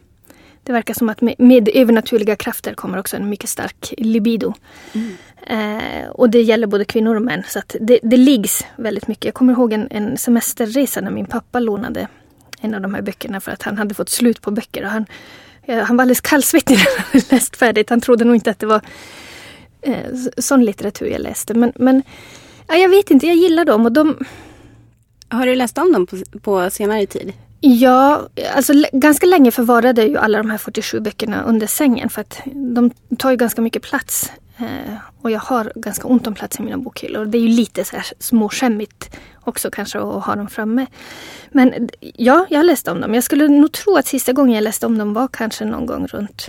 Det 0.62 0.72
verkar 0.72 0.94
som 0.94 1.08
att 1.08 1.20
med, 1.20 1.34
med 1.38 1.68
övernaturliga 1.74 2.36
krafter 2.36 2.74
kommer 2.74 2.98
också 2.98 3.16
en 3.16 3.28
mycket 3.28 3.50
stark 3.50 3.94
libido. 3.98 4.54
Mm. 4.92 5.16
Eh, 5.46 6.08
och 6.08 6.30
det 6.30 6.42
gäller 6.42 6.66
både 6.66 6.84
kvinnor 6.84 7.16
och 7.16 7.22
män. 7.22 7.42
Så 7.48 7.58
att 7.58 7.76
det, 7.80 7.98
det 8.02 8.16
liggs 8.16 8.66
väldigt 8.76 9.08
mycket. 9.08 9.24
Jag 9.24 9.34
kommer 9.34 9.52
ihåg 9.52 9.72
en, 9.72 9.88
en 9.90 10.18
semesterresa 10.18 11.00
när 11.00 11.10
min 11.10 11.26
pappa 11.26 11.60
lånade 11.60 12.08
en 12.62 12.74
av 12.74 12.80
de 12.80 12.94
här 12.94 13.02
böckerna 13.02 13.40
för 13.40 13.52
att 13.52 13.62
han 13.62 13.78
hade 13.78 13.94
fått 13.94 14.08
slut 14.08 14.40
på 14.40 14.50
böcker. 14.50 14.84
Och 14.84 14.90
han, 14.90 15.06
han 15.66 15.96
var 15.96 16.02
alldeles 16.02 16.20
kallsvettig 16.20 16.76
när 16.76 16.86
han 16.96 17.04
hade 17.12 17.24
läst 17.30 17.56
färdigt. 17.56 17.90
Han 17.90 18.00
trodde 18.00 18.24
nog 18.24 18.34
inte 18.34 18.50
att 18.50 18.58
det 18.58 18.66
var 18.66 18.80
eh, 19.82 20.14
sån 20.38 20.64
litteratur 20.64 21.06
jag 21.06 21.20
läste. 21.20 21.54
Men, 21.54 21.72
men 21.76 22.02
ja, 22.68 22.74
jag 22.74 22.88
vet 22.88 23.10
inte, 23.10 23.26
jag 23.26 23.36
gillar 23.36 23.64
dem. 23.64 23.84
Och 23.86 23.92
de... 23.92 24.16
Har 25.28 25.46
du 25.46 25.54
läst 25.54 25.78
om 25.78 25.92
dem 25.92 26.06
på, 26.06 26.16
på 26.40 26.70
senare 26.70 27.06
tid? 27.06 27.32
Ja, 27.60 28.28
alltså 28.54 28.72
ganska 28.92 29.26
länge 29.26 29.50
förvarade 29.50 30.04
ju 30.04 30.18
alla 30.18 30.38
de 30.38 30.50
här 30.50 30.58
47 30.58 31.00
böckerna 31.00 31.42
under 31.42 31.66
sängen 31.66 32.08
för 32.08 32.20
att 32.20 32.40
de 32.54 32.90
tar 33.18 33.30
ju 33.30 33.36
ganska 33.36 33.62
mycket 33.62 33.82
plats. 33.82 34.32
Eh, 34.56 34.94
och 35.22 35.30
jag 35.30 35.40
har 35.40 35.72
ganska 35.74 36.08
ont 36.08 36.26
om 36.26 36.34
plats 36.34 36.58
i 36.58 36.62
mina 36.62 36.78
bokhyllor. 36.78 37.24
Det 37.24 37.38
är 37.38 37.42
ju 37.42 37.48
lite 37.48 37.84
så 37.84 37.96
här 37.96 38.06
småskämmigt 38.18 39.16
också 39.44 39.70
kanske 39.70 39.98
att 39.98 40.24
ha 40.24 40.34
dem 40.34 40.48
framme. 40.48 40.86
Men 41.50 41.88
ja, 42.00 42.46
jag 42.50 42.66
läste 42.66 42.90
om 42.90 43.00
dem. 43.00 43.14
Jag 43.14 43.24
skulle 43.24 43.48
nog 43.48 43.72
tro 43.72 43.96
att 43.96 44.06
sista 44.06 44.32
gången 44.32 44.54
jag 44.54 44.64
läste 44.64 44.86
om 44.86 44.98
dem 44.98 45.14
var 45.14 45.28
kanske 45.28 45.64
någon 45.64 45.86
gång 45.86 46.06
runt 46.06 46.48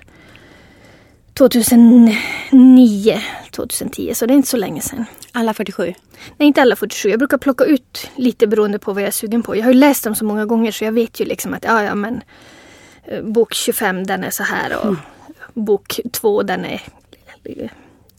2009, 1.34 3.22
2010, 3.52 4.12
så 4.14 4.26
det 4.26 4.34
är 4.34 4.36
inte 4.36 4.50
så 4.50 4.58
länge 4.58 4.82
sedan. 4.82 5.06
Alla 5.32 5.54
47? 5.54 5.94
Nej, 6.38 6.48
inte 6.48 6.62
alla 6.62 6.76
47. 6.76 7.10
Jag 7.10 7.20
brukar 7.20 7.38
plocka 7.38 7.64
ut 7.64 8.10
lite 8.16 8.48
beroende 8.48 8.80
på 8.80 8.94
vad 8.94 9.02
jag 9.02 9.08
är 9.08 9.12
sugen 9.12 9.44
på. 9.44 9.56
Jag 9.56 9.64
har 9.64 9.72
ju 9.72 9.80
läst 9.80 10.04
dem 10.04 10.16
så 10.16 10.26
många 10.26 10.46
gånger 10.46 10.72
så 10.72 10.84
jag 10.84 10.92
vet 10.92 11.20
ju 11.20 11.26
liksom 11.26 11.54
att 11.54 11.64
ja, 11.64 11.84
ja 11.84 11.96
men 11.96 12.22
eh, 13.04 13.24
bok 13.24 13.54
25 13.54 14.04
den 14.04 14.24
är 14.24 14.30
så 14.30 14.44
här 14.44 14.78
och 14.78 14.86
mm. 14.86 14.98
bok 15.54 16.00
2 16.12 16.44
den 16.44 16.66
är 16.66 16.82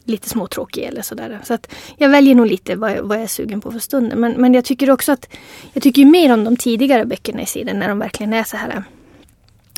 lite 0.05 0.29
småtråkig 0.29 0.83
eller 0.83 1.03
sådär. 1.03 1.40
Så 1.45 1.55
att 1.55 1.75
jag 1.97 2.09
väljer 2.09 2.35
nog 2.35 2.47
lite 2.47 2.77
vad 2.77 2.90
jag, 2.90 3.03
vad 3.03 3.17
jag 3.17 3.23
är 3.23 3.29
sugen 3.29 3.61
på 3.61 3.73
för 3.73 3.79
stunden. 3.79 4.21
Men, 4.21 4.33
men 4.33 4.55
jag 4.55 4.64
tycker 4.64 4.90
också 4.90 5.12
att 5.12 5.29
jag 5.73 5.83
tycker 5.83 6.05
mer 6.05 6.33
om 6.33 6.45
de 6.45 6.57
tidigare 6.57 7.05
böckerna 7.05 7.43
i 7.43 7.47
serien 7.47 7.79
när 7.79 7.88
de 7.88 7.99
verkligen 7.99 8.33
är 8.33 8.45
så 8.45 8.57
här 8.57 8.85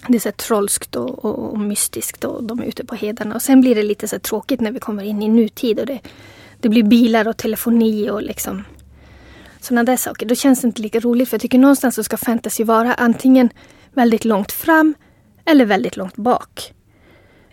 det 0.08 0.16
är 0.16 0.20
så 0.20 0.32
trollskt 0.32 0.96
och, 0.96 1.24
och, 1.24 1.52
och, 1.52 1.58
mystiskt 1.58 2.24
och 2.24 2.44
de 2.44 2.60
är 2.60 2.64
ute 2.64 2.84
på 2.84 2.94
hedarna. 2.94 3.34
Och 3.34 3.42
sen 3.42 3.60
blir 3.60 3.74
det 3.74 3.82
lite 3.82 4.08
så 4.08 4.18
tråkigt 4.18 4.60
när 4.60 4.72
vi 4.72 4.80
kommer 4.80 5.02
in 5.02 5.22
i 5.22 5.28
nutid 5.28 5.80
och 5.80 5.86
det, 5.86 6.00
det 6.60 6.68
blir 6.68 6.82
bilar 6.82 7.28
och 7.28 7.36
telefoni 7.36 8.10
och 8.10 8.22
liksom 8.22 8.64
sådana 9.60 9.84
där 9.84 9.96
saker. 9.96 10.26
Då 10.26 10.34
känns 10.34 10.60
det 10.60 10.66
inte 10.66 10.82
lika 10.82 11.00
roligt 11.00 11.28
för 11.28 11.34
jag 11.34 11.42
tycker 11.42 11.58
någonstans 11.58 11.94
så 11.94 12.04
ska 12.04 12.16
fantasy 12.16 12.64
vara 12.64 12.94
antingen 12.94 13.50
väldigt 13.92 14.24
långt 14.24 14.52
fram 14.52 14.94
eller 15.44 15.64
väldigt 15.64 15.96
långt 15.96 16.16
bak. 16.16 16.72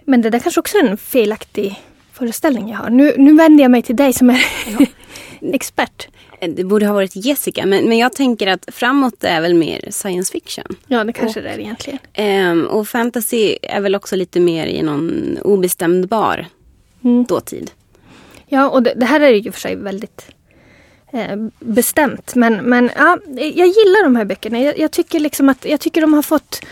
Men 0.06 0.22
det 0.22 0.30
där 0.30 0.40
kanske 0.40 0.60
också 0.60 0.78
är 0.78 0.84
en 0.84 0.98
felaktig 0.98 1.82
föreställning 2.13 2.69
jag 2.69 2.78
har. 2.78 2.89
Nu, 2.89 3.13
nu 3.17 3.36
vänder 3.36 3.63
jag 3.63 3.71
mig 3.71 3.82
till 3.82 3.95
dig 3.95 4.13
som 4.13 4.30
är 4.30 4.45
ja. 4.80 4.86
expert. 5.54 6.08
Det 6.47 6.63
borde 6.63 6.86
ha 6.86 6.93
varit 6.93 7.15
Jessica, 7.15 7.65
men, 7.65 7.89
men 7.89 7.97
jag 7.97 8.13
tänker 8.13 8.47
att 8.47 8.65
framåt 8.71 9.23
är 9.23 9.41
väl 9.41 9.54
mer 9.54 9.88
science 9.91 10.32
fiction. 10.32 10.65
Ja, 10.88 11.04
det 11.04 11.13
kanske 11.13 11.39
och, 11.39 11.43
det 11.43 11.49
är 11.49 11.60
egentligen. 11.60 11.99
Um, 12.52 12.65
och 12.65 12.88
fantasy 12.88 13.58
är 13.62 13.82
väl 13.82 13.95
också 13.95 14.15
lite 14.15 14.39
mer 14.39 14.67
i 14.67 14.82
någon 14.82 15.38
obestämdbar 15.41 16.47
mm. 17.04 17.23
dåtid. 17.23 17.71
Ja, 18.45 18.69
och 18.69 18.84
det, 18.84 18.93
det, 18.95 19.06
här 19.06 19.19
är 19.19 19.34
ju 19.34 19.52
för 19.52 19.60
sig 19.60 19.76
väldigt 19.76 20.26
eh, 21.13 21.36
bestämt. 21.60 22.36
Men, 22.36 22.54
men 22.54 22.89
ja, 22.95 23.17
jag 23.36 23.67
gillar 23.67 24.04
de 24.04 24.15
här 24.15 24.26
böckerna. 24.26 24.60
Jag, 24.60 24.80
jag, 24.80 24.91
tycker 24.91 25.19
liksom 25.19 25.49
att 25.49 25.65
jag 25.65 25.80
tycker 25.80 26.02
de 26.02 26.13
har 26.13 26.21
fått 26.21 26.65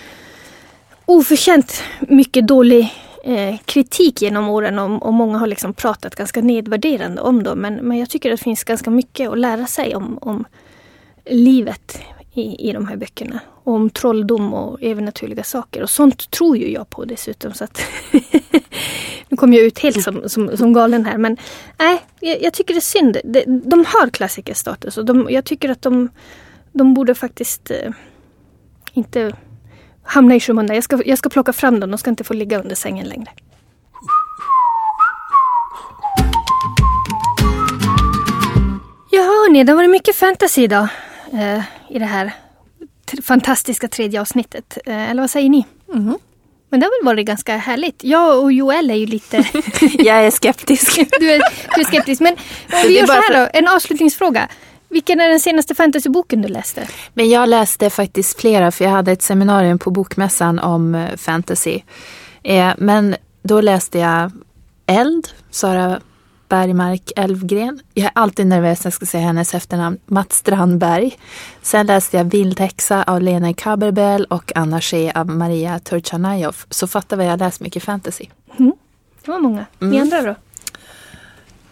oförtjänt 1.06 1.84
mycket 2.00 2.48
dålig 2.48 2.94
eh, 3.24 3.58
kritik 3.66 4.22
genom 4.22 4.50
åren 4.50 4.80
och, 4.80 5.04
och, 5.04 5.14
många 5.14 5.38
har 5.38 5.48
liksom 5.48 5.74
pratat 5.74 6.16
ganska 6.16 6.42
nedvärderande 6.42 7.22
om 7.22 7.44
dem. 7.44 7.60
Men, 7.60 7.76
men 7.76 7.98
jag 7.98 8.10
tycker 8.10 8.30
det 8.30 8.38
finns 8.38 8.64
ganska 8.64 8.90
mycket 8.90 9.30
att 9.30 9.40
lära 9.40 9.68
sig 9.68 9.96
om, 9.96 10.18
om 10.22 10.46
livet 11.26 12.02
i, 12.34 12.70
i 12.70 12.72
de 12.72 12.88
här 12.88 12.96
böckerna. 12.96 13.40
Och 13.64 13.74
om 13.74 13.90
trolldom 13.90 14.54
och 14.54 14.84
övernaturliga 14.84 15.44
saker. 15.44 15.84
Och 15.84 15.90
sånt 15.90 16.32
tror 16.32 16.58
ju 16.58 16.72
jag 16.72 16.90
på 16.90 17.06
dessutom. 17.06 17.54
Så 17.54 17.64
att 17.64 17.82
nu 19.30 19.38
kom 19.38 19.54
jag 19.54 19.64
ut 19.64 19.80
helt 19.80 20.04
som, 20.04 20.30
som, 20.30 20.58
som 20.58 20.74
galen 20.74 21.06
här. 21.06 21.18
Men 21.18 21.38
nej, 21.80 22.02
jag, 22.20 22.42
jag, 22.42 22.54
tycker 22.54 22.74
det 22.74 22.78
är 22.78 22.82
synd. 22.82 23.18
De, 23.24 23.46
de 23.46 23.86
har 23.88 24.10
klassikerstatus 24.10 24.98
och 24.98 25.06
de, 25.06 25.28
jag 25.30 25.46
tycker 25.46 25.70
att 25.70 25.82
de, 25.82 26.10
de 26.72 26.94
borde 26.94 27.16
faktiskt 27.16 27.72
eh, 27.72 27.92
inte 28.94 29.34
hamna 30.04 30.36
i 30.36 30.40
skymundan. 30.40 30.76
Jag 30.76 30.84
ska, 30.84 31.02
jag 31.06 31.18
ska 31.18 31.30
plocka 31.30 31.54
fram 31.54 31.80
dem, 31.80 31.92
de 31.92 31.98
ska 31.98 32.10
inte 32.10 32.24
få 32.24 32.34
ligga 32.34 32.60
under 32.60 32.76
sängen 32.76 33.08
längre. 33.08 33.32
Ja 39.12 39.22
hörni, 39.22 39.64
det 39.64 39.72
har 39.72 39.78
varit 39.78 39.90
mycket 39.90 40.16
fantasy 40.16 40.64
idag 40.64 40.88
eh, 41.34 41.62
i 41.90 42.00
det 42.00 42.06
här 42.06 42.34
fantastiska 43.24 43.88
tredje 43.88 44.22
avsnittet. 44.22 44.78
Eh, 44.86 45.12
eller 45.12 45.22
vad 45.22 45.30
säger 45.30 45.50
ni? 45.50 45.66
Mm. 45.94 46.18
Men 46.70 46.80
det 46.80 46.86
har 46.86 47.02
väl 47.02 47.06
varit 47.06 47.28
ganska 47.28 47.58
härligt. 47.58 48.04
Jag 48.04 48.44
och 48.44 48.52
Joel 48.52 48.92
är 48.92 48.96
ju 48.96 49.06
lite... 49.06 49.38
jag 50.00 50.26
är 50.26 50.32
skeptisk. 50.32 50.96
du, 51.20 51.32
är, 51.32 51.42
du 51.76 51.82
är 51.82 51.86
skeptisk. 51.86 52.22
Men 52.22 52.34
om 52.74 52.88
vi 52.88 52.98
gör 53.00 53.06
så 53.06 53.14
här 53.14 53.40
då, 53.40 53.50
en 53.54 53.68
avslutningsfråga. 53.68 54.48
Vilken 54.92 55.20
är 55.20 55.30
den 55.30 55.40
senaste 55.40 55.76
fantasyboken 55.76 56.42
du 56.42 56.48
läste? 56.48 56.88
Men 57.14 57.30
jag 57.30 57.50
läste 57.50 57.90
faktiskt 57.90 58.42
flera 58.42 58.72
för 58.72 58.86
jag 58.86 58.92
hade 58.92 59.12
ett 59.12 59.22
seminarium 59.22 59.80
på 59.80 59.92
Bokmässan 59.92 60.60
om 60.60 60.96
eh, 60.96 61.18
fantasy. 61.18 61.82
Eh, 62.44 62.74
men 62.78 63.16
då 63.44 63.62
läste 63.62 64.00
jag 64.00 64.32
Eld, 64.86 65.28
Sara 65.50 66.02
Bergmark 66.50 67.12
Elfgren. 67.16 67.80
Jag 67.94 68.06
är 68.06 68.12
alltid 68.16 68.48
nervös 68.48 68.84
när 68.84 68.86
jag 68.86 68.94
ska 68.94 69.06
säga 69.06 69.24
hennes 69.24 69.54
efternamn. 69.54 69.98
Mats 70.06 70.36
Strandberg. 70.36 71.18
Sen 71.62 71.86
läste 71.86 72.18
jag 72.18 72.24
Vildhäxa 72.24 73.04
av 73.04 73.22
Lena 73.22 73.54
Kaberbel 73.54 74.26
och 74.26 74.52
Anna 74.56 74.82
Shea 74.82 75.20
av 75.20 75.28
Maria 75.28 75.80
Turchanajov. 75.80 76.56
Så 76.70 76.88
fatta 76.88 77.16
vad 77.16 77.26
jag 77.26 77.40
läst 77.40 77.60
mycket 77.60 77.84
fantasy. 77.84 78.26
Mm. 78.60 78.74
Det 79.26 79.32
var 79.32 79.40
många. 79.40 79.66
Ni 79.80 79.88
mm. 79.88 80.02
andra 80.02 80.22
då? 80.22 80.36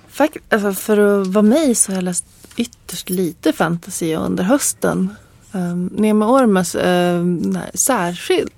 Fakt, 0.09 0.53
alltså 0.53 0.73
för 0.73 1.21
att 1.21 1.27
vara 1.27 1.43
mig 1.43 1.75
så 1.75 1.91
har 1.91 1.97
jag 1.97 2.03
läst 2.03 2.25
ytterst 2.57 3.09
lite 3.09 3.53
fantasy 3.53 4.15
under 4.15 4.43
hösten. 4.43 5.15
Um, 5.51 5.85
Nemo 5.85 6.25
Ormas 6.25 6.75
uh, 6.75 7.23
nej, 7.23 7.71
Särskild 7.73 8.51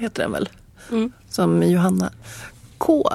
heter 0.00 0.22
den 0.22 0.32
väl? 0.32 0.48
Mm. 0.90 1.12
Som 1.28 1.62
Johanna 1.62 2.10
K 2.78 3.10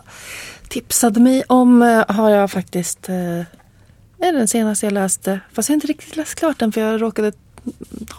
tipsade 0.68 1.20
mig 1.20 1.44
om 1.48 1.82
uh, 1.82 2.04
har 2.08 2.30
jag 2.30 2.52
faktiskt 2.52 3.10
uh, 3.10 3.44
är 4.20 4.34
den 4.34 4.48
senaste 4.48 4.86
jag 4.86 4.94
läste. 4.94 5.39
Fast 5.54 5.70
jag 5.70 5.74
har 5.74 5.78
inte 5.78 5.88
riktigt 5.88 6.15
läst 6.15 6.36
klart 6.36 6.60
den 6.60 6.72
för 6.72 6.82
jag 6.82 7.02
råkade 7.02 7.32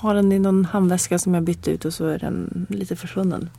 ha 0.03 0.13
den 0.13 0.33
i 0.33 0.39
någon 0.39 0.65
handväska 0.65 1.19
som 1.19 1.35
jag 1.35 1.43
bytte 1.43 1.71
ut 1.71 1.85
och 1.85 1.95
så 1.95 2.07
är 2.07 2.19
den 2.19 2.67
lite 2.69 2.97
försvunnen. 2.97 3.51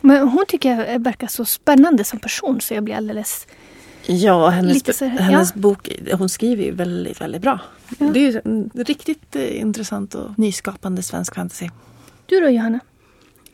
Men 0.00 0.28
hon 0.28 0.44
tycker 0.48 0.70
jag 0.70 1.02
verkar 1.04 1.26
så 1.26 1.44
spännande 1.44 2.04
som 2.04 2.18
person 2.18 2.60
så 2.60 2.74
jag 2.74 2.84
blir 2.84 2.94
alldeles 2.94 3.46
Ja, 4.06 4.48
hennes, 4.48 4.98
så, 4.98 5.04
hennes 5.04 5.52
ja. 5.54 5.60
bok, 5.60 5.88
hon 6.12 6.28
skriver 6.28 6.64
ju 6.64 6.70
väldigt, 6.70 7.20
väldigt 7.20 7.42
bra. 7.42 7.60
Ja. 7.98 8.06
Det 8.06 8.20
är 8.20 8.32
ju 8.32 8.68
riktigt 8.84 9.36
eh, 9.36 9.60
intressant 9.60 10.14
och 10.14 10.38
nyskapande 10.38 11.02
svensk 11.02 11.34
fantasy. 11.34 11.68
Du 12.26 12.40
då 12.40 12.48
Johanna? 12.48 12.80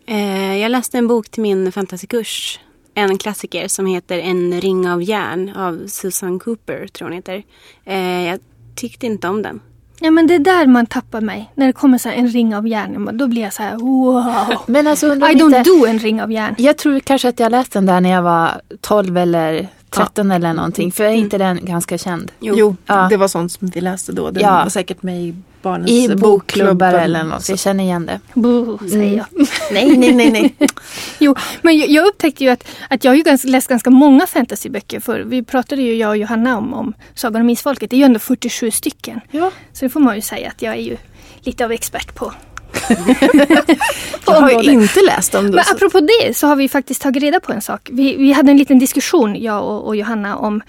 Eh, 0.07 0.57
jag 0.57 0.71
läste 0.71 0.99
en 0.99 1.09
bok 1.09 1.29
till 1.29 1.43
min 1.43 1.73
fantasykurs. 1.73 2.61
En 2.95 3.19
klassiker 3.19 3.69
som 3.69 3.87
heter 3.87 4.19
En 4.19 4.61
ring 4.61 4.91
av 4.91 5.03
järn 5.03 5.57
av 5.57 5.87
Susan 5.87 6.39
Cooper, 6.39 6.87
tror 6.87 7.09
hon 7.09 7.17
heter. 7.17 7.43
Eh, 7.85 8.23
jag 8.23 8.41
tyckte 8.75 9.07
inte 9.07 9.29
om 9.29 9.43
den. 9.43 9.61
Ja 10.01 10.11
men 10.11 10.27
det 10.27 10.35
är 10.35 10.39
där 10.39 10.67
man 10.67 10.87
tappar 10.87 11.21
mig. 11.21 11.51
När 11.55 11.67
det 11.67 11.73
kommer 11.73 11.99
så 11.99 12.09
en 12.09 12.29
ring 12.29 12.57
av 12.57 12.69
järn. 12.69 13.19
Då 13.19 13.29
blir 13.29 13.43
jag 13.43 13.53
så 13.53 13.63
här 13.63 13.77
wow. 13.77 14.57
Men 14.67 14.87
alltså, 14.87 15.07
I 15.07 15.19
don't 15.19 15.65
do 15.65 15.87
en 15.87 15.99
ring 15.99 16.23
av 16.23 16.33
järn. 16.33 16.55
Jag 16.59 16.79
tror 16.79 17.01
kanske 17.01 17.29
att 17.29 17.41
jag 17.41 17.51
läste 17.51 17.79
den 17.79 17.87
där 17.87 18.01
när 18.01 18.11
jag 18.11 18.23
var 18.23 18.61
12 18.81 19.17
eller 19.17 19.69
13 19.93 20.31
ja. 20.31 20.37
eller 20.37 20.53
någonting. 20.53 20.93
För 20.93 21.05
är 21.05 21.11
inte 21.11 21.37
mm. 21.37 21.57
den 21.57 21.65
ganska 21.67 21.99
känd? 21.99 22.33
Jo, 22.41 22.55
jo 22.57 22.77
ja. 22.87 23.07
det 23.11 23.17
var 23.17 23.29
sånt 23.29 23.53
som 23.53 23.69
vi 23.69 23.81
läste 23.81 24.13
då. 24.13 24.31
Den 24.31 24.43
ja. 24.43 24.51
var 24.51 24.69
säkert 24.69 25.03
med 25.03 25.23
i 25.23 25.35
barnens 25.63 25.91
I 25.91 26.17
bokklubbar 26.17 26.95
eller 26.95 27.25
något. 27.25 27.45
Så 27.45 27.53
jag 27.53 27.59
känner 27.59 27.85
igen 27.85 28.07
det. 28.07 28.21
Boo, 28.35 28.79
säger 28.79 29.17
jag. 29.17 29.27
Mm. 29.33 29.47
nej, 29.73 29.97
nej, 29.99 30.31
nej, 30.31 30.55
nej. 30.59 30.71
jo, 31.19 31.35
men 31.63 31.79
jag, 31.79 31.89
jag, 31.89 32.07
upptäckte 32.07 32.45
ju 32.45 32.51
att, 32.51 32.69
att 32.91 33.05
jag 33.05 33.11
har 33.11 33.17
ju 33.17 33.23
ganska, 33.23 33.49
läst 33.49 33.69
ganska 33.69 33.91
många 33.91 34.27
fantasyböcker. 34.27 35.01
För 35.01 35.21
vi 35.21 35.43
pratade 35.43 35.83
ju, 35.83 35.95
jag 35.95 36.09
och 36.09 36.17
Johanna, 36.17 36.59
om, 36.59 36.75
om 36.75 36.95
Sagan 37.15 37.43
om 37.43 37.51
Isfolket. 37.51 37.91
Det 37.91 37.97
är 37.97 37.99
ju 37.99 38.05
ändå 38.05 38.19
47 38.19 38.71
stycken. 38.71 39.21
Ja. 39.31 39.51
Så 39.73 39.85
det 39.85 39.89
får 39.89 40.01
man 40.01 40.15
ju 40.15 40.21
säga 40.21 40.49
att 40.49 40.63
jag 40.63 40.75
är 40.75 40.81
ju 40.83 40.97
lite 41.41 41.65
av 41.65 41.73
expert 41.73 42.15
på. 42.15 42.33
jag 44.27 44.33
har 44.33 44.63
ju 44.63 44.73
inte 44.73 45.01
läst 45.07 45.35
om 45.35 45.45
det. 45.45 45.51
Men 45.51 45.65
apropå 45.77 46.01
det 46.01 46.37
så 46.37 46.47
har 46.47 46.57
vi 46.57 46.69
faktiskt 46.69 47.03
tagit 47.03 47.23
reda 47.23 47.41
på 47.41 47.53
en 47.53 47.61
sak. 47.61 47.89
Vi, 47.93 48.17
vi 48.17 48.33
hade 48.33 48.51
en 48.51 48.57
liten 48.57 48.79
diskussion, 48.79 49.43
jag 49.43 49.65
och, 49.65 49.87
och 49.87 49.97
Johanna, 49.97 50.37
om 50.37 50.63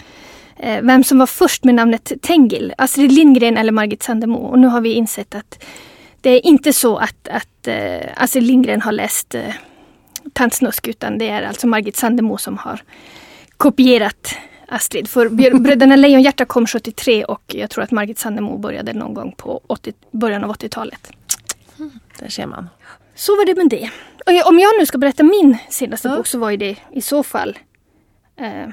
eh, 0.59 0.81
vem 0.81 1.03
som 1.03 1.19
var 1.19 1.27
först 1.27 1.63
med 1.63 1.75
namnet 1.75 2.11
Tengil. 2.21 2.73
Astrid 2.77 3.11
Lindgren 3.11 3.57
eller 3.57 3.71
Margit 3.71 4.03
Sandemo. 4.03 4.37
Och 4.37 4.59
nu 4.59 4.67
har 4.67 4.81
vi 4.81 4.93
insett 4.93 5.35
att 5.35 5.63
det 6.21 6.29
är 6.29 6.45
inte 6.45 6.73
så 6.73 6.97
att, 6.97 7.27
att 7.27 7.67
eh, 7.67 8.09
Astrid 8.17 8.43
Lindgren 8.43 8.81
har 8.81 8.91
läst 8.91 9.35
eh, 9.35 9.41
Tant 10.33 10.53
Snusk 10.53 10.87
utan 10.87 11.17
det 11.17 11.29
är 11.29 11.43
alltså 11.43 11.67
Margit 11.67 11.95
Sandemo 11.95 12.37
som 12.37 12.57
har 12.57 12.81
kopierat 13.57 14.35
Astrid. 14.67 15.09
För 15.09 15.29
Bröderna 15.59 15.95
Lejonhjärta 15.95 16.45
kom 16.45 16.67
73 16.67 17.23
och 17.23 17.43
jag 17.47 17.69
tror 17.69 17.83
att 17.83 17.91
Margit 17.91 18.19
Sandemo 18.19 18.57
började 18.57 18.93
någon 18.93 19.13
gång 19.13 19.33
på 19.37 19.61
80, 19.67 19.93
början 20.11 20.43
av 20.43 20.55
80-talet. 20.55 21.11
Där 22.19 22.29
ser 22.29 22.45
man. 22.45 22.69
Så 23.15 23.35
var 23.35 23.45
det 23.45 23.55
med 23.55 23.69
det. 23.69 23.89
Om 24.45 24.59
jag 24.59 24.79
nu 24.79 24.85
ska 24.85 24.97
berätta 24.97 25.23
min 25.23 25.57
senaste 25.69 26.07
ja. 26.07 26.15
bok 26.15 26.27
så 26.27 26.39
var 26.39 26.49
ju 26.49 26.57
det 26.57 26.77
i 26.91 27.01
så 27.01 27.23
fall 27.23 27.59
eh, 28.39 28.69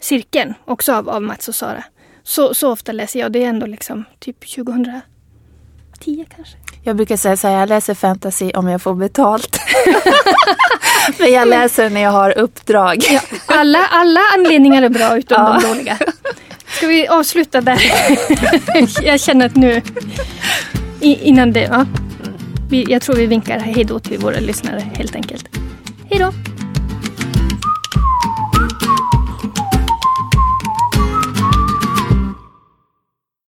Cirkeln, 0.00 0.54
också 0.64 0.92
av, 0.92 1.08
av 1.08 1.22
Mats 1.22 1.48
och 1.48 1.54
Sara. 1.54 1.84
Så, 2.22 2.54
så 2.54 2.72
ofta 2.72 2.92
läser 2.92 3.20
jag, 3.20 3.32
det 3.32 3.44
är 3.44 3.48
ändå 3.48 3.66
liksom 3.66 4.04
typ 4.18 4.54
2010 4.54 5.00
kanske. 6.36 6.56
Jag 6.82 6.96
brukar 6.96 7.16
säga 7.16 7.36
så 7.36 7.48
här, 7.48 7.60
jag 7.60 7.68
läser 7.68 7.94
fantasy 7.94 8.50
om 8.50 8.68
jag 8.68 8.82
får 8.82 8.94
betalt. 8.94 9.58
Men 11.18 11.32
jag 11.32 11.48
läser 11.48 11.90
när 11.90 12.00
jag 12.00 12.10
har 12.10 12.38
uppdrag. 12.38 13.04
Ja, 13.10 13.20
alla, 13.46 13.86
alla 13.86 14.20
anledningar 14.34 14.82
är 14.82 14.88
bra 14.88 15.18
utom 15.18 15.42
ja. 15.42 15.60
de 15.62 15.68
dåliga. 15.68 15.98
Ska 16.66 16.86
vi 16.86 17.08
avsluta 17.08 17.60
där? 17.60 17.80
jag 19.02 19.20
känner 19.20 19.46
att 19.46 19.56
nu, 19.56 19.82
innan 21.00 21.52
det, 21.52 21.60
ja 21.60 21.86
jag 22.70 23.02
tror 23.02 23.16
vi 23.16 23.26
vinkar 23.26 23.58
hejdå 23.58 23.98
till 23.98 24.18
våra 24.18 24.40
lyssnare 24.40 24.80
helt 24.94 25.14
enkelt. 25.14 25.48
Hejdå! 26.10 26.53